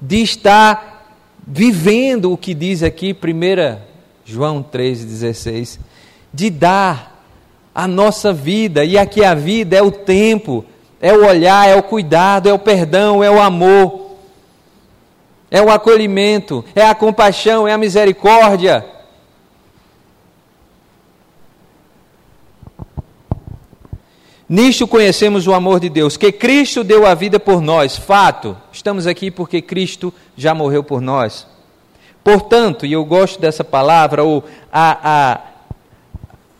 de 0.00 0.22
estar 0.22 1.06
vivendo 1.46 2.32
o 2.32 2.36
que 2.36 2.52
diz 2.52 2.82
aqui, 2.82 3.12
1 3.14 3.78
João 4.24 4.62
3,16, 4.62 5.78
de 6.34 6.50
dar 6.50 7.17
a 7.78 7.86
nossa 7.86 8.32
vida, 8.32 8.84
e 8.84 8.98
aqui 8.98 9.24
a 9.24 9.34
vida 9.34 9.76
é 9.76 9.82
o 9.82 9.90
tempo, 9.92 10.64
é 11.00 11.12
o 11.12 11.24
olhar, 11.24 11.68
é 11.68 11.76
o 11.76 11.82
cuidado, 11.82 12.48
é 12.48 12.52
o 12.52 12.58
perdão, 12.58 13.22
é 13.22 13.30
o 13.30 13.40
amor 13.40 14.08
é 15.50 15.62
o 15.62 15.70
acolhimento, 15.70 16.64
é 16.74 16.84
a 16.84 16.94
compaixão, 16.94 17.66
é 17.66 17.72
a 17.72 17.78
misericórdia. 17.78 18.84
Nisto 24.48 24.86
conhecemos 24.86 25.46
o 25.46 25.52
amor 25.52 25.78
de 25.78 25.90
Deus, 25.90 26.16
que 26.16 26.32
Cristo 26.32 26.82
deu 26.82 27.06
a 27.06 27.14
vida 27.14 27.38
por 27.38 27.60
nós. 27.60 27.96
Fato, 27.96 28.56
estamos 28.72 29.06
aqui 29.06 29.30
porque 29.30 29.60
Cristo 29.60 30.12
já 30.36 30.54
morreu 30.54 30.82
por 30.82 31.00
nós. 31.00 31.46
Portanto, 32.24 32.86
e 32.86 32.92
eu 32.92 33.04
gosto 33.04 33.40
dessa 33.40 33.62
palavra, 33.62 34.22
ou 34.22 34.44
a, 34.72 34.98
a, 35.02 35.40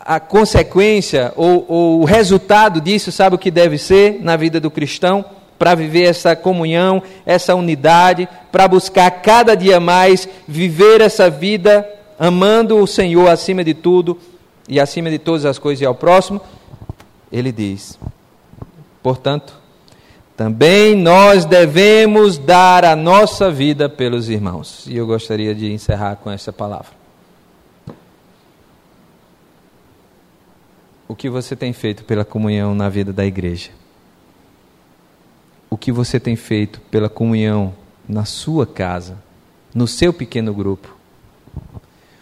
a 0.08 0.18
consequência, 0.18 1.34
ou, 1.36 1.66
ou 1.68 2.00
o 2.00 2.04
resultado 2.06 2.80
disso, 2.80 3.12
sabe 3.12 3.36
o 3.36 3.38
que 3.38 3.50
deve 3.50 3.76
ser 3.76 4.20
na 4.22 4.36
vida 4.36 4.58
do 4.58 4.70
cristão? 4.70 5.22
para 5.58 5.74
viver 5.74 6.04
essa 6.04 6.36
comunhão, 6.36 7.02
essa 7.26 7.52
unidade, 7.52 8.28
para 8.52 8.68
buscar 8.68 9.10
cada 9.10 9.56
dia 9.56 9.80
mais 9.80 10.28
viver 10.46 11.00
essa 11.00 11.28
vida 11.28 11.84
amando 12.16 12.78
o 12.78 12.86
Senhor 12.86 13.28
acima 13.28 13.64
de 13.64 13.74
tudo 13.74 14.16
e 14.68 14.78
acima 14.78 15.10
de 15.10 15.18
todas 15.18 15.44
as 15.44 15.58
coisas 15.58 15.82
e 15.82 15.84
ao 15.84 15.96
próximo, 15.96 16.40
ele 17.32 17.50
diz: 17.50 17.98
portanto, 19.02 19.52
também 20.36 20.94
nós 20.94 21.44
devemos 21.44 22.38
dar 22.38 22.84
a 22.84 22.94
nossa 22.94 23.50
vida 23.50 23.88
pelos 23.88 24.28
irmãos. 24.28 24.86
E 24.86 24.96
eu 24.96 25.08
gostaria 25.08 25.52
de 25.56 25.72
encerrar 25.72 26.14
com 26.22 26.30
essa 26.30 26.52
palavra. 26.52 26.97
O 31.08 31.16
que 31.16 31.30
você 31.30 31.56
tem 31.56 31.72
feito 31.72 32.04
pela 32.04 32.24
comunhão 32.24 32.74
na 32.74 32.88
vida 32.88 33.12
da 33.12 33.24
igreja? 33.24 33.70
o 35.70 35.76
que 35.76 35.92
você 35.92 36.18
tem 36.18 36.36
feito 36.36 36.80
pela 36.90 37.08
comunhão 37.08 37.74
na 38.08 38.24
sua 38.24 38.66
casa, 38.66 39.18
no 39.74 39.86
seu 39.86 40.12
pequeno 40.12 40.54
grupo. 40.54 40.96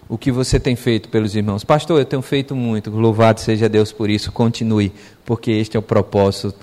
O 0.08 0.16
que 0.16 0.30
você 0.30 0.58
tem 0.60 0.76
feito 0.76 1.08
pelos 1.08 1.34
irmãos. 1.34 1.64
Pastor, 1.64 1.98
eu 1.98 2.04
tenho 2.04 2.22
feito 2.22 2.54
muito. 2.54 2.90
Louvado 2.90 3.40
seja 3.40 3.68
Deus 3.68 3.92
por 3.92 4.08
isso. 4.08 4.30
Continue, 4.30 4.92
porque 5.24 5.50
este 5.50 5.76
é 5.76 5.80
o 5.80 5.82
propósito 5.82 6.54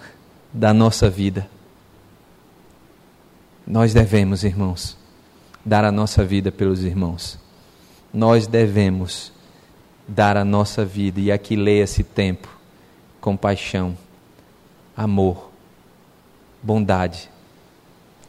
da 0.51 0.73
nossa 0.73 1.09
vida. 1.09 1.49
Nós 3.67 3.93
devemos, 3.93 4.43
irmãos, 4.43 4.97
dar 5.63 5.83
a 5.83 5.91
nossa 5.91 6.23
vida 6.23 6.51
pelos 6.51 6.83
irmãos. 6.83 7.37
Nós 8.13 8.47
devemos 8.47 9.31
dar 10.07 10.37
a 10.37 10.45
nossa 10.45 10.83
vida, 10.83 11.19
e 11.19 11.31
aqui 11.31 11.55
leia-se 11.55 12.03
tempo, 12.03 12.47
compaixão, 13.21 13.97
amor 14.95 15.53
bondade, 16.63 17.29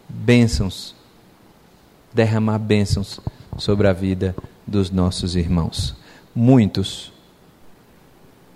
bênçãos, 0.09 0.95
derramar 2.13 2.59
bênçãos 2.59 3.21
sobre 3.57 3.87
a 3.87 3.93
vida 3.93 4.35
dos 4.67 4.91
nossos 4.91 5.37
irmãos. 5.37 5.95
Muitos, 6.35 7.13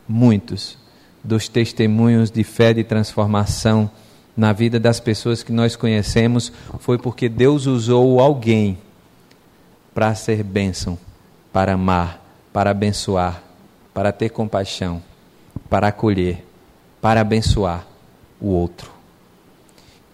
muitos 0.07 0.77
dos 1.23 1.49
testemunhos 1.49 2.31
de 2.31 2.43
fé 2.43 2.71
e 2.73 2.83
transformação 2.83 3.89
na 4.37 4.53
vida 4.53 4.81
das 4.81 4.99
pessoas 4.99 5.43
que 5.43 5.53
nós 5.53 5.77
conhecemos 5.77 6.53
foi 6.81 6.99
porque 6.99 7.29
Deus 7.29 7.67
usou 7.67 8.21
alguém 8.21 8.79
para 9.95 10.15
ser 10.15 10.43
bênção, 10.43 10.99
para 11.53 11.75
amar, 11.75 12.25
para 12.59 12.73
abençoar, 12.73 13.41
para 13.95 14.11
ter 14.11 14.31
compaixão, 14.31 15.01
para 15.71 15.87
acolher, 15.87 16.45
para 17.01 17.21
abençoar 17.21 17.87
o 18.41 18.49
outro. 18.49 18.91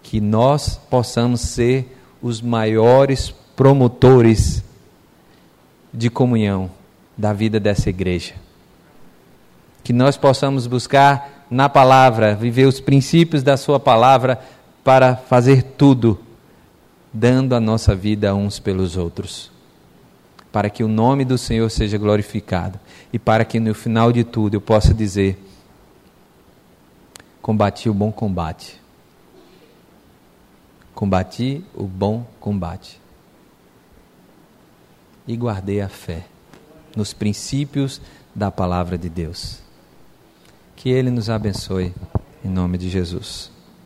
Que 0.03 0.21
nós 0.21 0.79
possamos 0.91 1.41
ser 1.41 1.97
os 2.21 2.43
maiores 2.43 3.35
promotores 3.57 4.63
de 5.91 6.11
comunhão 6.11 6.71
da 7.17 7.33
vida 7.33 7.59
dessa 7.59 7.89
igreja. 7.89 8.35
Que 9.83 9.95
nós 9.95 10.19
possamos 10.19 10.67
buscar 10.67 11.47
na 11.49 11.71
palavra, 11.71 12.35
viver 12.35 12.67
os 12.67 12.79
princípios 12.79 13.43
da 13.43 13.57
Sua 13.57 13.81
palavra 13.81 14.39
para 14.85 15.17
fazer 15.17 15.63
tudo, 15.63 16.21
dando 17.11 17.55
a 17.55 17.61
nossa 17.61 17.95
vida 17.97 18.35
uns 18.35 18.59
pelos 18.59 18.99
outros. 18.99 19.54
Para 20.55 20.71
que 20.71 20.85
o 20.85 20.89
nome 20.89 21.25
do 21.25 21.37
Senhor 21.37 21.69
seja 21.69 21.99
glorificado 21.99 22.79
e 23.13 23.19
para 23.19 23.45
que 23.45 23.59
no 23.59 23.75
final 23.75 24.13
de 24.13 24.23
tudo 24.23 24.55
eu 24.55 24.61
possa 24.61 24.95
dizer: 24.95 25.37
combati 27.43 27.89
o 27.91 27.93
bom 27.93 28.13
combate. 28.13 28.81
Combati 30.95 31.65
o 31.75 31.89
bom 31.89 32.25
combate. 32.39 33.01
E 35.27 35.37
guardei 35.37 35.81
a 35.81 35.89
fé 35.89 36.25
nos 36.95 37.13
princípios 37.13 38.01
da 38.33 38.49
palavra 38.49 38.97
de 38.97 39.09
Deus. 39.09 39.59
Que 40.77 40.89
Ele 40.89 41.11
nos 41.11 41.29
abençoe, 41.29 41.93
em 42.45 42.49
nome 42.49 42.79
de 42.79 42.89
Jesus. 42.89 43.54